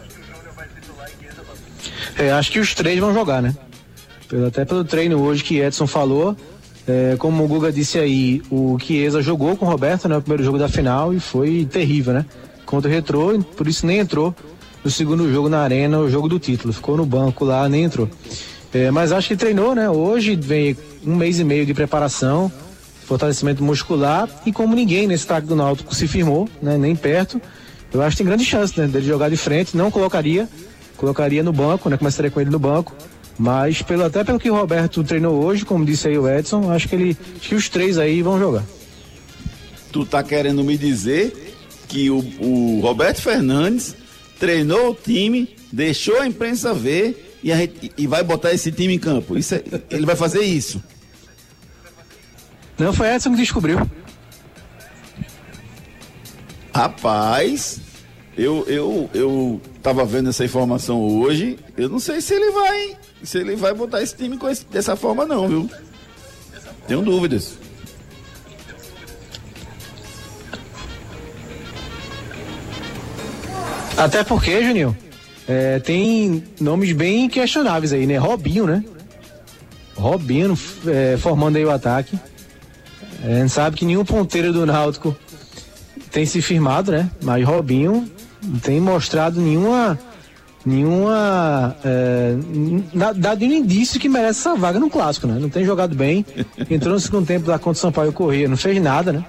É, 2.18 2.32
acho 2.32 2.50
que 2.50 2.58
os 2.58 2.74
três 2.74 2.98
vão 2.98 3.12
jogar, 3.12 3.42
né? 3.42 3.54
Até 4.46 4.64
pelo 4.64 4.84
treino 4.84 5.20
hoje 5.20 5.44
que 5.44 5.58
Edson 5.58 5.86
falou. 5.86 6.36
É, 6.88 7.16
como 7.18 7.44
o 7.44 7.48
Guga 7.48 7.70
disse 7.70 7.98
aí, 7.98 8.42
o 8.50 8.78
Chiesa 8.78 9.20
jogou 9.20 9.56
com 9.56 9.66
o 9.66 9.68
Roberto, 9.68 10.08
né? 10.08 10.16
O 10.16 10.22
primeiro 10.22 10.42
jogo 10.42 10.58
da 10.58 10.68
final 10.68 11.12
e 11.12 11.20
foi 11.20 11.68
terrível, 11.70 12.14
né? 12.14 12.24
Contra 12.64 12.90
o 12.90 12.92
Retrô, 12.92 13.38
por 13.56 13.68
isso 13.68 13.86
nem 13.86 13.98
entrou 13.98 14.34
no 14.84 14.90
segundo 14.90 15.30
jogo 15.32 15.48
na 15.48 15.60
arena, 15.60 15.98
o 15.98 16.10
jogo 16.10 16.28
do 16.28 16.38
título. 16.38 16.72
Ficou 16.72 16.96
no 16.96 17.04
banco 17.04 17.44
lá, 17.44 17.68
nem 17.68 17.84
entrou. 17.84 18.08
É, 18.72 18.90
mas 18.90 19.12
acho 19.12 19.28
que 19.28 19.36
treinou, 19.36 19.74
né? 19.74 19.90
Hoje 19.90 20.36
vem 20.36 20.76
um 21.04 21.16
mês 21.16 21.38
e 21.40 21.44
meio 21.44 21.66
de 21.66 21.74
preparação, 21.74 22.50
fortalecimento 23.04 23.62
muscular 23.62 24.28
e 24.46 24.52
como 24.52 24.74
ninguém 24.74 25.06
nesse 25.06 25.24
ataque 25.24 25.46
do 25.46 25.56
Náutico 25.56 25.94
se 25.94 26.06
firmou, 26.06 26.48
né? 26.62 26.78
Nem 26.78 26.94
perto. 26.94 27.40
eu 27.92 28.00
acho 28.02 28.16
que 28.16 28.22
tem 28.22 28.26
grande 28.26 28.44
chance 28.44 28.78
né, 28.78 28.86
dele 28.86 29.06
jogar 29.06 29.28
de 29.28 29.36
frente. 29.36 29.76
Não 29.76 29.90
colocaria, 29.90 30.48
colocaria 30.96 31.42
no 31.42 31.52
banco, 31.52 31.90
né? 31.90 31.96
Começaria 31.96 32.30
com 32.30 32.40
ele 32.40 32.50
no 32.50 32.58
banco. 32.58 32.94
Mas 33.36 33.82
pelo, 33.82 34.04
até 34.04 34.22
pelo 34.22 34.38
que 34.38 34.50
o 34.50 34.54
Roberto 34.54 35.02
treinou 35.02 35.42
hoje, 35.42 35.64
como 35.64 35.84
disse 35.84 36.06
aí 36.06 36.18
o 36.18 36.28
Edson, 36.28 36.70
acho 36.70 36.88
que 36.88 36.94
ele. 36.94 37.16
Acho 37.38 37.48
que 37.48 37.54
os 37.54 37.68
três 37.68 37.98
aí 37.98 38.22
vão 38.22 38.38
jogar. 38.38 38.62
Tu 39.90 40.04
tá 40.04 40.22
querendo 40.22 40.62
me 40.62 40.78
dizer 40.78 41.56
que 41.88 42.08
o, 42.08 42.18
o 42.38 42.80
Roberto 42.80 43.20
Fernandes 43.20 43.96
treinou 44.40 44.90
o 44.90 44.94
time, 44.94 45.54
deixou 45.70 46.18
a 46.18 46.26
imprensa 46.26 46.72
ver 46.74 47.38
e, 47.44 47.54
gente, 47.54 47.92
e 47.96 48.06
vai 48.06 48.24
botar 48.24 48.52
esse 48.52 48.72
time 48.72 48.94
em 48.94 48.98
campo. 48.98 49.38
Isso 49.38 49.54
é, 49.54 49.62
ele 49.90 50.06
vai 50.06 50.16
fazer 50.16 50.40
isso. 50.40 50.82
Não, 52.78 52.92
foi 52.92 53.14
Edson 53.14 53.30
que 53.32 53.36
descobriu. 53.36 53.78
Rapaz, 56.74 57.80
eu, 58.36 58.64
eu, 58.66 59.10
eu 59.12 59.60
tava 59.82 60.04
vendo 60.06 60.30
essa 60.30 60.44
informação 60.44 61.02
hoje. 61.02 61.58
Eu 61.76 61.90
não 61.90 61.98
sei 61.98 62.22
se 62.22 62.32
ele 62.32 62.50
vai. 62.52 62.96
Se 63.22 63.38
ele 63.38 63.54
vai 63.54 63.74
botar 63.74 64.02
esse 64.02 64.16
time 64.16 64.38
esse, 64.50 64.64
dessa 64.66 64.96
forma, 64.96 65.26
não, 65.26 65.46
viu? 65.46 65.70
Tenho 66.88 67.02
dúvidas. 67.02 67.58
Até 74.00 74.24
porque, 74.24 74.64
Juninho, 74.64 74.96
é, 75.46 75.78
tem 75.78 76.42
nomes 76.58 76.92
bem 76.92 77.28
questionáveis 77.28 77.92
aí, 77.92 78.06
né? 78.06 78.16
Robinho, 78.16 78.66
né? 78.66 78.82
Robinho 79.94 80.58
é, 80.86 81.18
formando 81.18 81.56
aí 81.56 81.64
o 81.66 81.70
ataque. 81.70 82.18
É, 83.22 83.34
a 83.34 83.40
gente 83.40 83.50
sabe 83.50 83.76
que 83.76 83.84
nenhum 83.84 84.02
ponteiro 84.02 84.54
do 84.54 84.64
Náutico 84.64 85.14
tem 86.10 86.24
se 86.24 86.40
firmado, 86.40 86.90
né? 86.92 87.10
Mas 87.22 87.44
Robinho 87.44 88.10
não 88.42 88.58
tem 88.58 88.80
mostrado 88.80 89.38
nenhuma 89.38 89.98
nenhuma 90.64 91.76
é, 91.84 92.34
dado 93.16 93.40
nenhum 93.40 93.58
indício 93.64 94.00
que 94.00 94.08
merece 94.08 94.40
essa 94.40 94.54
vaga 94.54 94.78
no 94.78 94.88
clássico, 94.88 95.26
né? 95.26 95.38
Não 95.38 95.50
tem 95.50 95.62
jogado 95.62 95.94
bem, 95.94 96.24
entrou 96.70 96.94
no 96.94 97.00
segundo 97.00 97.26
tempo 97.26 97.46
da 97.46 97.58
contra 97.58 97.72
o 97.78 97.82
Sampaio 97.82 98.14
Corrêa, 98.14 98.48
não 98.48 98.56
fez 98.56 98.80
nada, 98.80 99.12
né? 99.12 99.24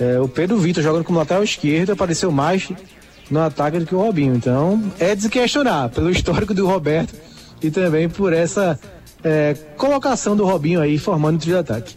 É, 0.00 0.18
o 0.18 0.28
Pedro 0.28 0.56
Vitor 0.56 0.82
jogando 0.82 1.04
como 1.04 1.18
lateral 1.18 1.44
esquerdo 1.44 1.92
apareceu 1.92 2.32
mais 2.32 2.70
no 3.30 3.40
ataque 3.40 3.78
do 3.78 3.86
que 3.86 3.94
o 3.94 4.00
Robinho, 4.00 4.34
então 4.34 4.82
é 4.98 5.14
de 5.14 5.22
se 5.22 5.28
questionar 5.28 5.88
pelo 5.90 6.10
histórico 6.10 6.54
do 6.54 6.66
Roberto 6.66 7.14
e 7.62 7.70
também 7.70 8.08
por 8.08 8.32
essa 8.32 8.78
é, 9.22 9.54
colocação 9.76 10.36
do 10.36 10.44
Robinho 10.44 10.80
aí 10.80 10.98
formando 10.98 11.36
o 11.36 11.38
trio 11.38 11.54
de 11.54 11.60
ataque. 11.60 11.94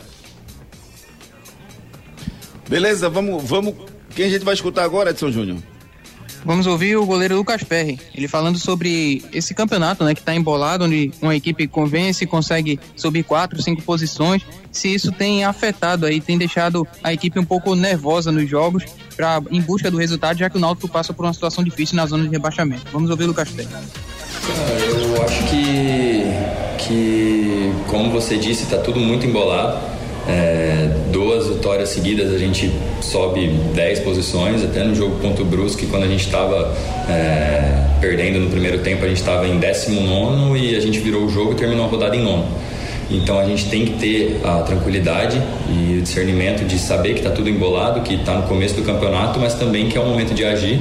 Beleza, 2.67 3.09
vamos, 3.09 3.43
vamos. 3.43 3.75
Quem 4.15 4.25
a 4.25 4.29
gente 4.29 4.45
vai 4.45 4.53
escutar 4.53 4.83
agora, 4.83 5.09
Edson 5.09 5.31
Júnior? 5.31 5.57
Vamos 6.43 6.65
ouvir 6.65 6.97
o 6.97 7.05
goleiro 7.05 7.35
Lucas 7.35 7.63
Perry, 7.63 7.99
ele 8.15 8.27
falando 8.27 8.57
sobre 8.57 9.23
esse 9.31 9.53
campeonato, 9.53 10.03
né, 10.03 10.15
que 10.15 10.21
está 10.21 10.33
embolado, 10.33 10.85
onde 10.85 11.11
uma 11.21 11.35
equipe 11.35 11.67
convence, 11.67 12.25
consegue 12.25 12.79
subir 12.95 13.23
quatro, 13.23 13.61
cinco 13.61 13.81
posições, 13.83 14.41
se 14.71 14.93
isso 14.93 15.11
tem 15.11 15.43
afetado 15.43 16.05
aí, 16.05 16.19
tem 16.19 16.37
deixado 16.37 16.87
a 17.03 17.13
equipe 17.13 17.39
um 17.39 17.45
pouco 17.45 17.75
nervosa 17.75 18.31
nos 18.31 18.49
jogos, 18.49 18.83
pra, 19.15 19.41
em 19.51 19.61
busca 19.61 19.91
do 19.91 19.97
resultado, 19.97 20.37
já 20.37 20.49
que 20.49 20.57
o 20.57 20.59
Náutico 20.59 20.87
passa 20.87 21.13
por 21.13 21.25
uma 21.25 21.33
situação 21.33 21.63
difícil 21.63 21.95
na 21.95 22.05
zona 22.05 22.23
de 22.23 22.29
rebaixamento. 22.29 22.83
Vamos 22.91 23.09
ouvir 23.09 23.25
o 23.25 23.27
Lucas 23.27 23.49
Perry. 23.49 23.69
Eu 24.89 25.23
acho 25.23 25.43
que, 25.43 26.23
que 26.79 27.71
como 27.87 28.09
você 28.11 28.37
disse, 28.37 28.63
está 28.63 28.77
tudo 28.77 28.99
muito 28.99 29.25
embolado 29.25 30.00
é, 30.31 30.89
duas 31.11 31.47
vitórias 31.47 31.89
seguidas 31.89 32.33
a 32.33 32.37
gente 32.37 32.71
sobe 33.01 33.47
10 33.73 33.99
posições, 33.99 34.63
até 34.63 34.83
no 34.83 34.95
jogo 34.95 35.19
contra 35.19 35.43
o 35.43 35.45
Brusque, 35.45 35.85
quando 35.87 36.03
a 36.03 36.07
gente 36.07 36.25
estava 36.25 36.73
é, 37.09 37.99
perdendo 37.99 38.39
no 38.39 38.49
primeiro 38.49 38.79
tempo, 38.79 39.03
a 39.03 39.07
gente 39.07 39.17
estava 39.17 39.47
em 39.47 39.59
19 39.59 40.59
e 40.59 40.75
a 40.75 40.79
gente 40.79 40.99
virou 40.99 41.25
o 41.25 41.29
jogo 41.29 41.53
e 41.53 41.55
terminou 41.55 41.85
a 41.85 41.89
rodada 41.89 42.15
em 42.15 42.23
nono. 42.23 42.47
Então 43.09 43.37
a 43.37 43.45
gente 43.45 43.69
tem 43.69 43.83
que 43.83 43.99
ter 43.99 44.39
a 44.41 44.59
tranquilidade 44.61 45.41
e 45.69 45.97
o 45.97 46.01
discernimento 46.01 46.65
de 46.65 46.79
saber 46.79 47.13
que 47.13 47.19
está 47.19 47.29
tudo 47.29 47.49
embolado, 47.49 47.99
que 48.01 48.13
está 48.13 48.35
no 48.35 48.43
começo 48.43 48.75
do 48.75 48.83
campeonato, 48.83 49.37
mas 49.37 49.53
também 49.53 49.89
que 49.89 49.97
é 49.97 50.01
o 50.01 50.05
momento 50.05 50.33
de 50.33 50.45
agir 50.45 50.79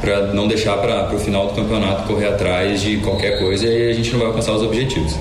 para 0.00 0.32
não 0.32 0.46
deixar 0.46 0.76
para 0.76 1.12
o 1.12 1.18
final 1.18 1.48
do 1.48 1.54
campeonato 1.54 2.04
correr 2.04 2.28
atrás 2.28 2.80
de 2.80 2.98
qualquer 2.98 3.40
coisa 3.40 3.66
e 3.66 3.90
a 3.90 3.94
gente 3.94 4.12
não 4.12 4.20
vai 4.20 4.28
alcançar 4.28 4.52
os 4.52 4.62
objetivos. 4.62 5.16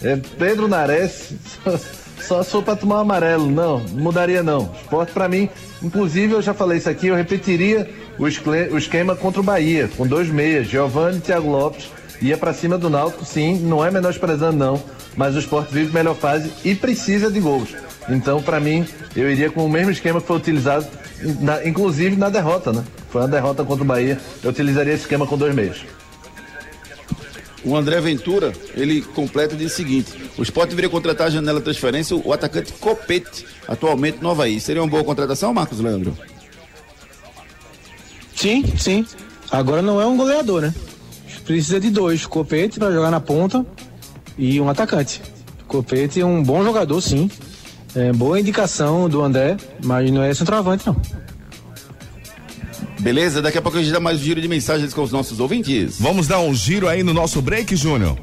É 0.00 0.16
Pedro 0.16 0.68
Nares, 0.68 1.34
só 2.26 2.42
sou 2.42 2.62
para 2.62 2.76
tomar 2.76 3.00
amarelo. 3.00 3.50
Não, 3.50 3.80
mudaria 3.80 4.42
não. 4.42 4.72
Esporte 4.80 5.12
para 5.12 5.28
mim, 5.28 5.50
inclusive 5.82 6.32
eu 6.32 6.40
já 6.40 6.54
falei 6.54 6.78
isso 6.78 6.88
aqui, 6.88 7.08
eu 7.08 7.14
repetiria 7.14 7.86
o 8.18 8.78
esquema 8.78 9.14
contra 9.14 9.40
o 9.40 9.44
Bahia, 9.44 9.88
com 9.96 10.06
dois 10.06 10.28
meias, 10.28 10.66
Giovanni 10.66 11.18
e 11.18 11.20
Thiago 11.20 11.50
Lopes. 11.50 11.90
Ia 12.20 12.36
para 12.36 12.52
cima 12.52 12.76
do 12.76 12.90
Náutico, 12.90 13.24
sim, 13.24 13.60
não 13.60 13.84
é 13.84 13.92
menosprezando 13.92 14.56
não, 14.56 14.82
mas 15.16 15.36
o 15.36 15.38
esporte 15.38 15.72
vive 15.72 15.94
melhor 15.94 16.16
fase 16.16 16.50
e 16.64 16.74
precisa 16.74 17.30
de 17.30 17.38
gols. 17.38 17.76
Então, 18.08 18.42
para 18.42 18.58
mim, 18.58 18.84
eu 19.14 19.30
iria 19.30 19.50
com 19.50 19.64
o 19.64 19.68
mesmo 19.68 19.92
esquema 19.92 20.20
que 20.20 20.26
foi 20.26 20.36
utilizado, 20.36 20.86
na, 21.40 21.64
inclusive 21.64 22.16
na 22.16 22.28
derrota, 22.28 22.72
né? 22.72 22.84
Foi 23.10 23.20
uma 23.20 23.28
derrota 23.28 23.64
contra 23.64 23.84
o 23.84 23.86
Bahia, 23.86 24.18
eu 24.42 24.50
utilizaria 24.50 24.94
esse 24.94 25.02
esquema 25.02 25.26
com 25.26 25.38
dois 25.38 25.54
meias. 25.54 25.84
O 27.64 27.76
André 27.76 28.00
Ventura, 28.00 28.52
ele 28.74 29.02
completa 29.02 29.54
diz 29.54 29.72
o 29.72 29.76
seguinte: 29.76 30.12
o 30.36 30.42
esporte 30.42 30.70
deveria 30.70 30.90
contratar 30.90 31.26
a 31.26 31.30
janela 31.30 31.60
transferência 31.60 32.16
o 32.16 32.32
atacante 32.32 32.72
Copete, 32.72 33.46
atualmente 33.66 34.18
no 34.20 34.30
Havaí. 34.30 34.58
Seria 34.60 34.82
uma 34.82 34.88
boa 34.88 35.04
contratação, 35.04 35.52
Marcos 35.52 35.80
Leandro? 35.80 36.16
Sim, 38.38 38.64
sim. 38.76 39.04
Agora 39.50 39.82
não 39.82 40.00
é 40.00 40.06
um 40.06 40.16
goleador, 40.16 40.62
né? 40.62 40.72
Precisa 41.44 41.80
de 41.80 41.90
dois, 41.90 42.24
Copete 42.24 42.78
para 42.78 42.92
jogar 42.92 43.10
na 43.10 43.18
ponta 43.18 43.66
e 44.36 44.60
um 44.60 44.68
atacante. 44.68 45.20
Copete 45.66 46.20
é 46.20 46.24
um 46.24 46.40
bom 46.40 46.62
jogador, 46.62 47.00
sim. 47.00 47.28
É, 47.96 48.12
boa 48.12 48.38
indicação 48.38 49.08
do 49.08 49.22
André, 49.22 49.56
mas 49.82 50.08
não 50.12 50.22
é 50.22 50.32
centroavante, 50.32 50.86
não. 50.86 50.96
Beleza, 53.00 53.42
daqui 53.42 53.58
a 53.58 53.62
pouco 53.62 53.78
a 53.78 53.82
gente 53.82 53.92
dá 53.92 53.98
mais 53.98 54.20
um 54.20 54.22
giro 54.22 54.40
de 54.40 54.46
mensagens 54.46 54.94
com 54.94 55.02
os 55.02 55.10
nossos 55.10 55.40
ouvintes. 55.40 55.96
Vamos 55.98 56.28
dar 56.28 56.38
um 56.38 56.54
giro 56.54 56.86
aí 56.86 57.02
no 57.02 57.12
nosso 57.12 57.42
break, 57.42 57.74
Júnior. 57.74 58.16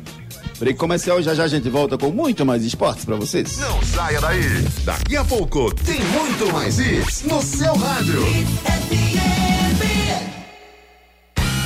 Break 0.60 0.80
comercial, 0.80 1.21
já 1.21 1.34
já 1.34 1.43
a 1.43 1.47
gente 1.47 1.69
volta 1.69 1.97
com 1.97 2.10
muito 2.12 2.45
mais 2.45 2.63
esportes 2.63 3.04
para 3.04 3.17
vocês. 3.17 3.58
Não 3.58 3.82
saia 3.84 4.21
daí. 4.21 4.65
Daqui 4.86 5.17
a 5.17 5.25
pouco 5.25 5.73
tem 5.75 5.99
muito 5.99 6.54
mais 6.54 6.80
isso 6.80 7.28
no 7.28 7.41
seu 7.41 7.75
rádio. 7.75 8.21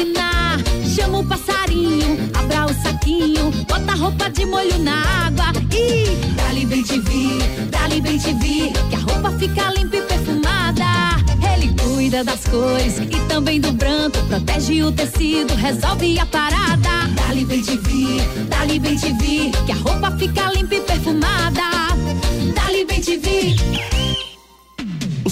Máquina. 0.00 0.58
Chama 0.84 1.18
o 1.18 1.24
passarinho, 1.24 2.18
abra 2.34 2.66
o 2.66 2.82
saquinho, 2.82 3.50
bota 3.68 3.92
a 3.92 3.94
roupa 3.94 4.30
de 4.30 4.46
molho 4.46 4.78
na 4.78 5.26
água 5.26 5.52
e 5.72 6.16
dali 6.34 6.66
bem 6.66 6.82
te 6.82 6.98
vi, 7.00 7.38
dali 7.70 8.00
bem 8.00 8.18
te 8.18 8.32
vi, 8.34 8.72
que 8.88 8.96
a 8.96 8.98
roupa 8.98 9.30
fica 9.38 9.70
limpa 9.72 9.96
e 9.96 10.02
perfumada. 10.02 10.84
Ele 11.52 11.74
cuida 11.80 12.24
das 12.24 12.44
cores 12.46 12.98
e 12.98 13.28
também 13.28 13.60
do 13.60 13.72
branco, 13.72 14.18
protege 14.28 14.82
o 14.82 14.90
tecido, 14.90 15.54
resolve 15.54 16.18
a 16.18 16.26
parada. 16.26 17.08
Dali 17.14 17.44
bem 17.44 17.62
te 17.62 17.76
vi, 17.76 18.20
dali 18.48 18.78
bem 18.78 18.96
te 18.96 19.12
vi, 19.12 19.52
que 19.66 19.72
a 19.72 19.76
roupa 19.76 20.10
fica 20.12 20.50
limpa 20.52 20.74
e 20.74 20.80
perfumada. 20.80 21.70
Dali 22.54 22.84
bem 22.84 23.00
te 23.00 23.16
vi 23.18 23.99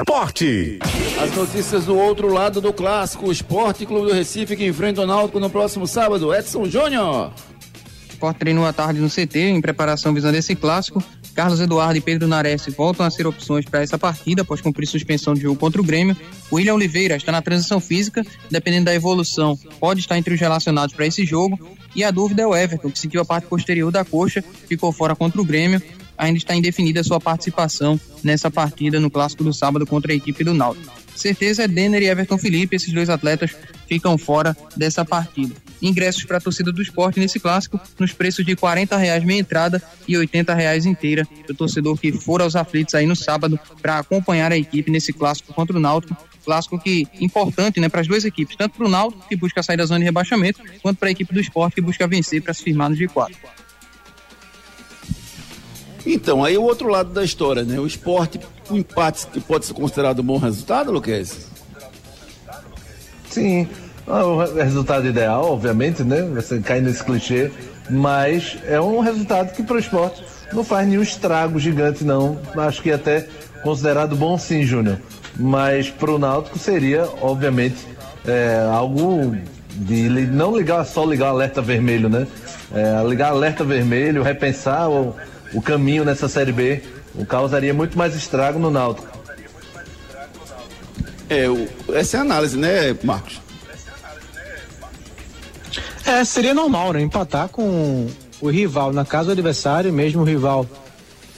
Esporte. 0.00 0.78
As 1.22 1.36
notícias 1.36 1.84
do 1.84 1.94
outro 1.94 2.32
lado 2.32 2.58
do 2.58 2.72
clássico, 2.72 3.26
o 3.26 3.32
Esporte 3.32 3.84
Clube 3.84 4.08
do 4.08 4.14
Recife 4.14 4.56
que 4.56 4.66
enfrenta 4.66 5.02
o 5.02 5.06
Náutico 5.06 5.38
no 5.38 5.50
próximo 5.50 5.86
sábado. 5.86 6.34
Edson 6.34 6.64
Júnior. 6.64 7.30
O 8.08 8.12
Sport 8.14 8.38
treinou 8.38 8.64
à 8.64 8.72
tarde 8.72 8.98
no 8.98 9.10
CT 9.10 9.38
em 9.38 9.60
preparação 9.60 10.14
visando 10.14 10.38
esse 10.38 10.56
clássico. 10.56 11.04
Carlos 11.34 11.60
Eduardo 11.60 11.98
e 11.98 12.00
Pedro 12.00 12.26
Nares 12.26 12.64
voltam 12.74 13.04
a 13.04 13.10
ser 13.10 13.26
opções 13.26 13.66
para 13.66 13.82
essa 13.82 13.98
partida 13.98 14.40
após 14.40 14.62
cumprir 14.62 14.86
suspensão 14.86 15.34
de 15.34 15.42
jogo 15.42 15.60
contra 15.60 15.82
o 15.82 15.84
Grêmio. 15.84 16.16
O 16.50 16.56
William 16.56 16.74
Oliveira 16.74 17.16
está 17.16 17.30
na 17.30 17.42
transição 17.42 17.78
física, 17.78 18.24
dependendo 18.50 18.86
da 18.86 18.94
evolução, 18.94 19.54
pode 19.78 20.00
estar 20.00 20.16
entre 20.16 20.32
os 20.32 20.40
relacionados 20.40 20.94
para 20.94 21.06
esse 21.06 21.26
jogo. 21.26 21.58
E 21.94 22.02
a 22.02 22.10
dúvida 22.10 22.40
é 22.40 22.46
o 22.46 22.56
Everton, 22.56 22.90
que 22.90 22.98
sentiu 22.98 23.20
a 23.20 23.24
parte 23.24 23.46
posterior 23.48 23.92
da 23.92 24.02
coxa, 24.02 24.42
ficou 24.66 24.92
fora 24.92 25.14
contra 25.14 25.42
o 25.42 25.44
Grêmio. 25.44 25.82
Ainda 26.20 26.36
está 26.36 26.54
indefinida 26.54 27.02
sua 27.02 27.18
participação 27.18 27.98
nessa 28.22 28.50
partida 28.50 29.00
no 29.00 29.10
clássico 29.10 29.42
do 29.42 29.54
sábado 29.54 29.86
contra 29.86 30.12
a 30.12 30.14
equipe 30.14 30.44
do 30.44 30.52
Náutico. 30.52 30.92
Certeza 31.16 31.64
é 31.64 31.68
Denner 31.68 32.02
e 32.02 32.08
Everton 32.08 32.36
Felipe, 32.36 32.76
esses 32.76 32.92
dois 32.92 33.08
atletas 33.08 33.56
ficam 33.88 34.18
fora 34.18 34.54
dessa 34.76 35.02
partida. 35.02 35.54
Ingressos 35.80 36.24
para 36.24 36.36
a 36.36 36.40
torcida 36.40 36.70
do 36.70 36.82
esporte 36.82 37.18
nesse 37.18 37.40
clássico 37.40 37.80
nos 37.98 38.12
preços 38.12 38.44
de 38.44 38.52
R$ 38.52 38.96
reais 38.98 39.24
meia 39.24 39.40
entrada 39.40 39.82
e 40.06 40.14
R$ 40.14 40.28
reais 40.54 40.84
inteira. 40.84 41.26
O 41.48 41.54
torcedor 41.54 41.98
que 41.98 42.12
for 42.12 42.42
aos 42.42 42.54
aflitos 42.54 42.94
aí 42.94 43.06
no 43.06 43.16
sábado 43.16 43.58
para 43.80 43.98
acompanhar 43.98 44.52
a 44.52 44.58
equipe 44.58 44.90
nesse 44.90 45.14
clássico 45.14 45.54
contra 45.54 45.74
o 45.74 45.80
Náutico. 45.80 46.14
Clássico 46.44 46.78
que 46.78 47.06
importante 47.18 47.80
né, 47.80 47.88
para 47.88 48.02
as 48.02 48.06
duas 48.06 48.26
equipes, 48.26 48.56
tanto 48.56 48.76
para 48.76 48.86
o 48.86 48.90
Náutico, 48.90 49.26
que 49.26 49.36
busca 49.36 49.62
sair 49.62 49.78
da 49.78 49.86
zona 49.86 50.00
de 50.00 50.04
rebaixamento, 50.04 50.60
quanto 50.82 50.98
para 50.98 51.08
a 51.08 51.12
equipe 51.12 51.32
do 51.32 51.40
esporte, 51.40 51.76
que 51.76 51.80
busca 51.80 52.06
vencer 52.06 52.42
para 52.42 52.52
se 52.52 52.62
firmar 52.62 52.90
no 52.90 52.96
G4. 52.96 53.34
Então, 56.06 56.44
aí 56.44 56.56
o 56.56 56.62
outro 56.62 56.88
lado 56.88 57.10
da 57.10 57.24
história, 57.24 57.62
né? 57.62 57.78
O 57.78 57.86
esporte, 57.86 58.40
o 58.70 58.76
empate 58.76 59.26
que 59.26 59.40
pode 59.40 59.66
ser 59.66 59.74
considerado 59.74 60.20
um 60.20 60.24
bom 60.24 60.38
resultado, 60.38 60.90
Luquez? 60.90 61.46
Sim, 63.28 63.68
ah, 64.06 64.24
o 64.24 64.38
resultado 64.54 65.06
ideal, 65.06 65.52
obviamente, 65.52 66.02
né? 66.02 66.22
Você 66.34 66.58
cai 66.58 66.80
nesse 66.80 67.04
clichê, 67.04 67.50
mas 67.88 68.58
é 68.66 68.80
um 68.80 69.00
resultado 69.00 69.54
que 69.54 69.62
para 69.62 69.76
o 69.76 69.78
esporte 69.78 70.24
não 70.52 70.64
faz 70.64 70.88
nenhum 70.88 71.02
estrago 71.02 71.58
gigante, 71.58 72.02
não. 72.02 72.38
Acho 72.56 72.82
que 72.82 72.90
até 72.90 73.28
considerado 73.62 74.16
bom 74.16 74.36
sim, 74.36 74.64
Júnior. 74.64 74.98
Mas 75.36 75.90
para 75.90 76.10
o 76.10 76.18
Náutico 76.18 76.58
seria, 76.58 77.08
obviamente, 77.20 77.86
é, 78.26 78.66
algo 78.72 79.36
de 79.68 80.08
não 80.08 80.56
ligar 80.56 80.84
só 80.84 81.04
ligar 81.04 81.28
alerta 81.28 81.62
vermelho, 81.62 82.08
né? 82.08 82.26
É, 82.74 83.06
ligar 83.08 83.30
alerta 83.30 83.64
vermelho, 83.64 84.22
repensar 84.22 84.90
o, 84.90 85.14
o 85.52 85.60
caminho 85.60 86.04
nessa 86.04 86.28
Série 86.28 86.52
B, 86.52 86.82
o 87.14 87.24
causaria 87.26 87.74
muito 87.74 87.96
mais 87.96 88.14
estrago 88.14 88.58
no 88.58 88.70
Náutico. 88.70 89.08
É, 91.28 91.48
o, 91.48 91.68
essa 91.92 92.16
é 92.16 92.20
a 92.20 92.22
análise, 92.22 92.56
né, 92.56 92.96
Marcos? 93.02 93.40
É, 96.04 96.24
seria 96.24 96.52
normal, 96.52 96.92
né? 96.92 97.00
Empatar 97.00 97.48
com 97.48 98.08
o 98.40 98.50
rival 98.50 98.92
na 98.92 99.04
casa 99.04 99.26
do 99.26 99.32
adversário, 99.32 99.92
mesmo 99.92 100.22
o 100.22 100.24
rival 100.24 100.66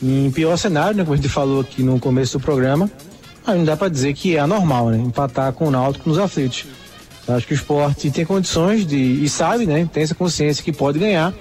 em 0.02 0.30
pior 0.30 0.56
cenário, 0.56 0.96
né? 0.96 1.04
Como 1.04 1.12
a 1.12 1.16
gente 1.16 1.28
falou 1.28 1.60
aqui 1.60 1.82
no 1.82 2.00
começo 2.00 2.38
do 2.38 2.42
programa. 2.42 2.90
Aí 3.46 3.58
não 3.58 3.64
dá 3.64 3.76
para 3.76 3.88
dizer 3.88 4.14
que 4.14 4.36
é 4.36 4.40
anormal, 4.40 4.90
né? 4.90 4.98
Empatar 4.98 5.52
com 5.52 5.68
o 5.68 5.70
Náutico 5.70 6.08
nos 6.08 6.18
aflitos. 6.18 6.64
Acho 7.28 7.46
que 7.46 7.52
o 7.52 7.54
esporte 7.54 8.10
tem 8.10 8.24
condições 8.24 8.86
de. 8.86 8.96
e 8.96 9.28
sabe, 9.28 9.66
né? 9.66 9.88
Tem 9.92 10.02
essa 10.02 10.14
consciência 10.14 10.64
que 10.64 10.72
pode 10.72 10.98
ganhar, 10.98 11.32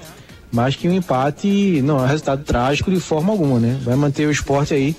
mas 0.52 0.76
que 0.76 0.88
um 0.88 0.94
empate 0.94 1.82
não 1.82 2.00
é 2.00 2.04
um 2.04 2.08
resultado 2.08 2.44
trágico 2.44 2.92
de 2.92 3.00
forma 3.00 3.32
alguma, 3.32 3.60
né? 3.60 3.80
Vai 3.84 3.96
manter 3.96 4.28
o 4.28 4.32
esporte 4.32 4.74
aí 4.74 4.96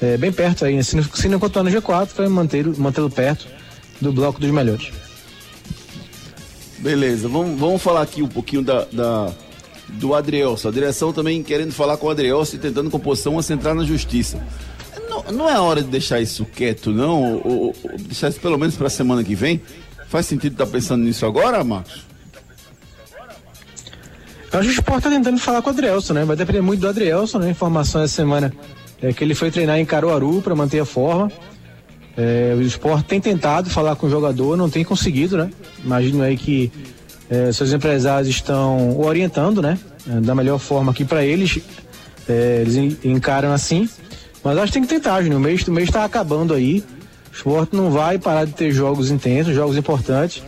é, 0.00 0.16
bem 0.16 0.32
perto 0.32 0.64
aí, 0.64 0.76
né? 0.76 0.82
Se 0.82 0.96
não, 0.96 1.02
se 1.02 1.28
não 1.28 1.38
continuar 1.38 1.64
no 1.64 1.70
G4, 1.70 2.08
vai 2.16 2.28
mantê-lo 2.28 2.74
mantê 2.78 3.00
perto 3.08 3.46
do 4.00 4.12
bloco 4.12 4.40
dos 4.40 4.50
melhores. 4.50 4.90
Beleza, 6.78 7.28
vamos, 7.28 7.58
vamos 7.58 7.82
falar 7.82 8.02
aqui 8.02 8.22
um 8.22 8.28
pouquinho 8.28 8.62
da, 8.62 8.84
da 8.92 9.32
do 9.88 10.14
Adrielso. 10.14 10.68
A 10.68 10.70
direção 10.70 11.12
também 11.12 11.42
querendo 11.42 11.72
falar 11.72 11.96
com 11.96 12.06
o 12.06 12.10
Adrielso 12.10 12.56
e 12.56 12.58
tentando 12.58 12.90
composição 12.90 13.38
a 13.38 13.42
centrar 13.42 13.74
na 13.74 13.84
justiça. 13.84 14.40
Não, 15.08 15.24
não 15.32 15.50
é 15.50 15.58
hora 15.58 15.82
de 15.82 15.88
deixar 15.88 16.20
isso 16.20 16.44
quieto, 16.44 16.92
não? 16.92 17.40
Ou, 17.42 17.74
ou 17.82 17.98
deixar 17.98 18.28
isso 18.28 18.40
pelo 18.40 18.58
menos 18.58 18.76
para 18.76 18.86
a 18.86 18.90
semana 18.90 19.24
que 19.24 19.34
vem? 19.34 19.60
Faz 20.08 20.26
sentido 20.26 20.52
estar 20.52 20.66
tá 20.66 20.70
pensando 20.70 21.02
nisso 21.02 21.26
agora, 21.26 21.64
Marcos? 21.64 22.07
Acho 24.50 24.62
que 24.62 24.68
o 24.68 24.80
Sport 24.80 24.98
está 24.98 25.10
tentando 25.10 25.38
falar 25.38 25.60
com 25.60 25.68
o 25.68 25.72
Adrielson, 25.72 26.14
né? 26.14 26.24
Vai 26.24 26.36
depender 26.36 26.60
muito 26.60 26.80
do 26.80 26.88
Adrielson, 26.88 27.38
né? 27.38 27.50
Informação 27.50 28.02
essa 28.02 28.14
semana 28.14 28.52
é 29.02 29.12
que 29.12 29.22
ele 29.22 29.34
foi 29.34 29.50
treinar 29.50 29.78
em 29.78 29.84
Caruaru 29.84 30.40
para 30.40 30.54
manter 30.54 30.80
a 30.80 30.84
forma. 30.84 31.30
É, 32.16 32.54
o 32.56 32.62
esporte 32.62 33.04
tem 33.04 33.20
tentado 33.20 33.70
falar 33.70 33.94
com 33.94 34.06
o 34.06 34.10
jogador, 34.10 34.56
não 34.56 34.68
tem 34.68 34.84
conseguido, 34.84 35.36
né? 35.36 35.50
Imagino 35.84 36.22
aí 36.22 36.36
que 36.36 36.72
é, 37.30 37.52
seus 37.52 37.72
empresários 37.72 38.28
estão 38.28 38.98
orientando, 38.98 39.60
né? 39.60 39.78
É, 40.08 40.20
da 40.20 40.34
melhor 40.34 40.58
forma 40.58 40.92
aqui 40.92 41.04
para 41.04 41.24
eles. 41.24 41.60
É, 42.28 42.62
eles 42.62 42.98
encaram 43.04 43.52
assim. 43.52 43.88
Mas 44.42 44.56
acho 44.56 44.72
que 44.72 44.78
tem 44.78 44.82
que 44.82 44.88
tentar, 44.88 45.22
Júnior. 45.22 45.38
O 45.38 45.42
mês, 45.44 45.66
o 45.68 45.72
mês 45.72 45.88
está 45.88 46.04
acabando 46.04 46.54
aí. 46.54 46.82
O 47.30 47.36
esporte 47.36 47.76
não 47.76 47.90
vai 47.90 48.18
parar 48.18 48.46
de 48.46 48.52
ter 48.52 48.72
jogos 48.72 49.10
intensos, 49.10 49.54
jogos 49.54 49.76
importantes. 49.76 50.42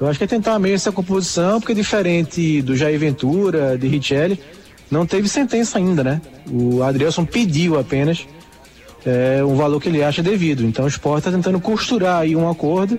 Eu 0.00 0.08
acho 0.08 0.18
que 0.18 0.24
é 0.24 0.26
tentar 0.26 0.58
mesmo 0.58 0.74
essa 0.74 0.92
composição, 0.92 1.60
porque 1.60 1.74
diferente 1.74 2.60
do 2.62 2.76
Jair 2.76 2.98
Ventura, 2.98 3.78
de 3.78 3.86
Richelli, 3.86 4.40
não 4.90 5.06
teve 5.06 5.28
sentença 5.28 5.78
ainda, 5.78 6.02
né? 6.02 6.20
O 6.50 6.82
Adrielson 6.82 7.24
pediu 7.24 7.78
apenas 7.78 8.26
é, 9.06 9.44
um 9.44 9.54
valor 9.54 9.80
que 9.80 9.88
ele 9.88 10.02
acha 10.02 10.22
devido. 10.22 10.64
Então 10.64 10.84
o 10.84 10.88
esporte 10.88 11.20
está 11.20 11.30
tentando 11.30 11.60
costurar 11.60 12.22
aí 12.22 12.34
um 12.34 12.48
acordo 12.48 12.98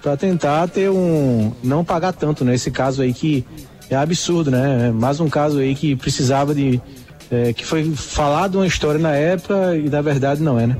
para 0.00 0.16
tentar 0.16 0.66
ter 0.68 0.90
um. 0.90 1.52
não 1.62 1.84
pagar 1.84 2.12
tanto, 2.12 2.44
né? 2.44 2.56
Caso 2.72 3.02
aí 3.02 3.12
que 3.12 3.44
é 3.88 3.96
absurdo, 3.96 4.50
né? 4.50 4.88
É 4.88 4.90
mais 4.90 5.20
um 5.20 5.28
caso 5.28 5.58
aí 5.58 5.74
que 5.74 5.94
precisava 5.94 6.54
de. 6.54 6.80
É, 7.30 7.52
que 7.52 7.64
foi 7.64 7.92
falado 7.94 8.56
uma 8.56 8.66
história 8.66 8.98
na 8.98 9.14
época 9.14 9.76
e 9.76 9.88
na 9.88 10.02
verdade 10.02 10.42
não 10.42 10.58
é, 10.58 10.66
né? 10.66 10.76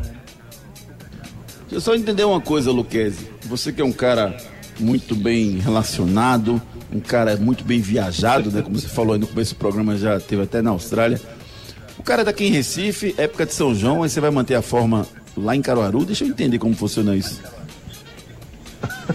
Deixa 1.60 1.76
eu 1.76 1.80
só 1.80 1.94
entender 1.94 2.24
uma 2.24 2.40
coisa, 2.40 2.72
Luquezzi. 2.72 3.28
Você 3.44 3.72
que 3.72 3.80
é 3.80 3.84
um 3.84 3.92
cara 3.92 4.36
muito 4.80 5.14
bem 5.14 5.58
relacionado, 5.58 6.60
um 6.92 7.00
cara 7.00 7.36
muito 7.36 7.64
bem 7.64 7.80
viajado, 7.80 8.50
né? 8.50 8.62
Como 8.62 8.78
você 8.78 8.88
falou 8.88 9.14
aí 9.14 9.20
no 9.20 9.26
começo 9.26 9.54
do 9.54 9.58
programa, 9.58 9.96
já 9.96 10.18
teve 10.18 10.42
até 10.42 10.60
na 10.62 10.70
Austrália. 10.70 11.20
O 11.98 12.02
cara 12.02 12.24
daqui 12.24 12.46
em 12.46 12.50
Recife, 12.50 13.14
época 13.18 13.44
de 13.46 13.52
São 13.52 13.74
João, 13.74 14.02
aí 14.02 14.08
você 14.08 14.20
vai 14.20 14.30
manter 14.30 14.54
a 14.54 14.62
forma 14.62 15.06
lá 15.36 15.54
em 15.54 15.62
Caruaru? 15.62 16.04
Deixa 16.04 16.24
eu 16.24 16.28
entender 16.28 16.58
como 16.58 16.74
funciona 16.74 17.14
isso. 17.14 17.40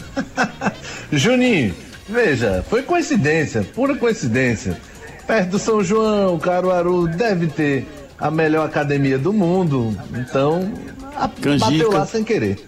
Juninho, 1.12 1.74
veja, 2.08 2.64
foi 2.70 2.84
coincidência, 2.84 3.64
pura 3.74 3.96
coincidência. 3.96 4.78
Perto 5.26 5.50
do 5.50 5.60
São 5.60 5.84
João, 5.84 6.38
Caruaru 6.38 7.08
deve 7.08 7.48
ter 7.48 7.88
a 8.20 8.30
melhor 8.30 8.66
academia 8.66 9.18
do 9.18 9.34
mundo, 9.34 9.98
então 10.14 10.72
a, 11.16 11.28
bateu 11.58 11.92
lá 11.92 12.06
sem 12.06 12.24
querer. 12.24 12.64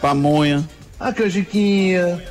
Pamonha. 0.00 0.62
A 0.98 1.12
canjiquinha, 1.12 2.22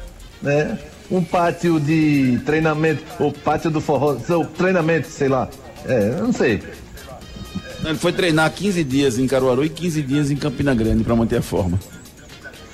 né? 0.41 0.79
Um 1.09 1.23
pátio 1.23 1.79
de 1.79 2.39
treinamento, 2.45 3.03
ou 3.19 3.31
pátio 3.31 3.69
do 3.69 3.79
forró, 3.79 4.15
treinamento, 4.57 5.07
sei 5.07 5.27
lá. 5.27 5.47
É, 5.85 6.19
não 6.19 6.33
sei. 6.33 6.63
Ele 7.83 7.95
foi 7.95 8.11
treinar 8.11 8.51
15 8.51 8.83
dias 8.83 9.19
em 9.19 9.27
Caruaru 9.27 9.63
e 9.63 9.69
15 9.69 10.01
dias 10.01 10.31
em 10.31 10.35
Campina 10.35 10.73
Grande 10.73 11.03
para 11.03 11.15
manter 11.15 11.37
a 11.37 11.41
forma. 11.43 11.79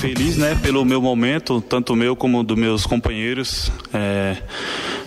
Feliz, 0.00 0.36
né, 0.36 0.54
pelo 0.62 0.84
meu 0.84 1.02
momento, 1.02 1.60
tanto 1.60 1.96
meu 1.96 2.14
como 2.14 2.44
dos 2.44 2.56
meus 2.56 2.86
companheiros. 2.86 3.72
É, 3.92 4.36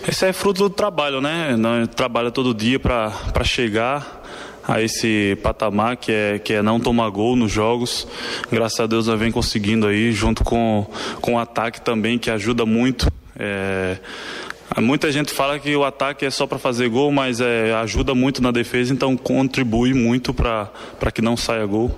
esse 0.06 0.26
é 0.26 0.32
fruto 0.34 0.64
do 0.64 0.70
trabalho, 0.70 1.20
né? 1.20 1.56
Trabalha 1.96 2.30
todo 2.30 2.52
dia 2.52 2.78
para 2.78 3.10
chegar 3.42 4.21
a 4.66 4.80
esse 4.80 5.36
patamar 5.42 5.96
que 5.96 6.12
é, 6.12 6.38
que 6.38 6.52
é 6.52 6.62
não 6.62 6.78
tomar 6.78 7.08
gol 7.10 7.36
nos 7.36 7.50
jogos. 7.50 8.06
Graças 8.50 8.80
a 8.80 8.86
Deus 8.86 9.06
nós 9.06 9.18
vem 9.18 9.32
conseguindo 9.32 9.86
aí, 9.86 10.12
junto 10.12 10.44
com, 10.44 10.86
com 11.20 11.34
o 11.34 11.38
ataque 11.38 11.80
também, 11.80 12.18
que 12.18 12.30
ajuda 12.30 12.64
muito. 12.64 13.10
É, 13.38 13.98
Muita 14.80 15.12
gente 15.12 15.32
fala 15.32 15.58
que 15.58 15.74
o 15.76 15.84
ataque 15.84 16.24
é 16.24 16.30
só 16.30 16.46
para 16.46 16.58
fazer 16.58 16.88
gol, 16.88 17.12
mas 17.12 17.40
é, 17.40 17.74
ajuda 17.74 18.14
muito 18.14 18.42
na 18.42 18.50
defesa, 18.50 18.92
então 18.92 19.16
contribui 19.16 19.92
muito 19.92 20.32
para 20.32 20.70
que 21.12 21.20
não 21.20 21.36
saia 21.36 21.64
gol. 21.66 21.90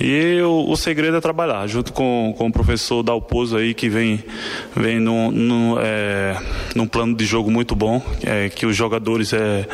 E 0.00 0.40
o, 0.42 0.70
o 0.70 0.76
segredo 0.76 1.16
é 1.16 1.20
trabalhar, 1.20 1.66
junto 1.66 1.92
com, 1.92 2.34
com 2.36 2.48
o 2.48 2.52
professor 2.52 3.02
Dalpozo 3.02 3.56
aí, 3.56 3.74
que 3.74 3.88
vem, 3.88 4.24
vem 4.74 4.98
num, 4.98 5.30
num, 5.30 5.76
é, 5.78 6.36
num 6.74 6.86
plano 6.86 7.14
de 7.14 7.24
jogo 7.24 7.50
muito 7.50 7.76
bom, 7.76 8.02
é, 8.24 8.48
que 8.48 8.66
os 8.66 8.76
jogadores 8.76 9.32
é, 9.32 9.68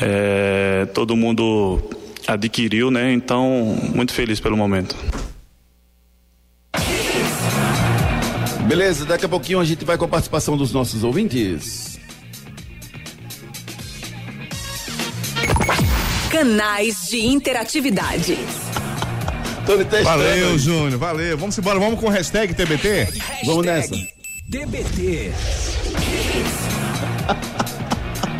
é, 0.00 0.86
todo 0.92 1.16
mundo 1.16 1.80
adquiriu, 2.26 2.90
né? 2.90 3.12
Então, 3.12 3.76
muito 3.94 4.12
feliz 4.12 4.40
pelo 4.40 4.56
momento. 4.56 4.96
Beleza, 8.66 9.04
daqui 9.04 9.24
a 9.24 9.28
pouquinho 9.28 9.60
a 9.60 9.64
gente 9.64 9.84
vai 9.84 9.96
com 9.96 10.04
a 10.04 10.08
participação 10.08 10.56
dos 10.56 10.72
nossos 10.72 11.04
ouvintes. 11.04 11.98
Canais 16.30 17.08
de 17.08 17.24
interatividade. 17.24 18.36
Valeu. 20.04 20.58
Júnior. 20.58 20.98
Valeu. 20.98 21.38
Vamos 21.38 21.56
embora. 21.58 21.78
Vamos 21.78 21.98
com 21.98 22.06
o 22.06 22.10
hashtag 22.10 22.54
TBT? 22.54 23.08
Vamos 23.44 23.64
nessa. 23.64 23.94
TBT. 24.50 25.32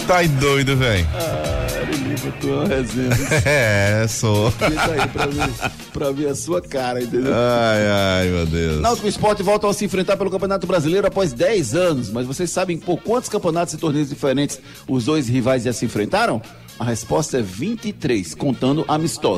Tá 0.07 0.23
doido, 0.23 0.77
velho. 0.77 1.07
Ah, 1.15 1.66
Lima, 1.97 2.33
tu 2.41 2.49
é 2.49 2.53
uma 2.53 2.67
resenha. 2.67 3.11
É, 3.45 4.07
sou. 4.09 4.53
Aí 4.61 5.09
pra 5.09 5.27
ver, 5.27 5.71
pra 5.93 6.11
ver 6.11 6.29
a 6.29 6.35
sua 6.35 6.61
cara, 6.61 7.03
entendeu? 7.03 7.33
Ai, 7.35 8.23
ai, 8.23 8.29
meu 8.29 8.47
Deus. 8.47 8.81
Náutico 8.81 9.09
Esporte 9.09 9.43
voltam 9.43 9.71
a 9.71 9.75
se 9.75 9.85
enfrentar 9.85 10.17
pelo 10.17 10.31
Campeonato 10.31 10.67
Brasileiro 10.67 11.07
após 11.07 11.33
10 11.33 11.75
anos. 11.75 12.11
Mas 12.11 12.27
vocês 12.27 12.51
sabem 12.51 12.79
por 12.79 12.99
quantos 13.03 13.29
campeonatos 13.29 13.75
e 13.75 13.79
torneios 13.79 14.09
diferentes 14.09 14.61
os 14.89 15.05
dois 15.05 15.29
rivais 15.29 15.63
já 15.63 15.73
se 15.73 15.85
enfrentaram? 15.85 16.41
A 16.79 16.85
resposta 16.85 17.39
é 17.39 17.43
23, 17.43 18.35
contando 18.35 18.85
amistosos. 18.87 19.35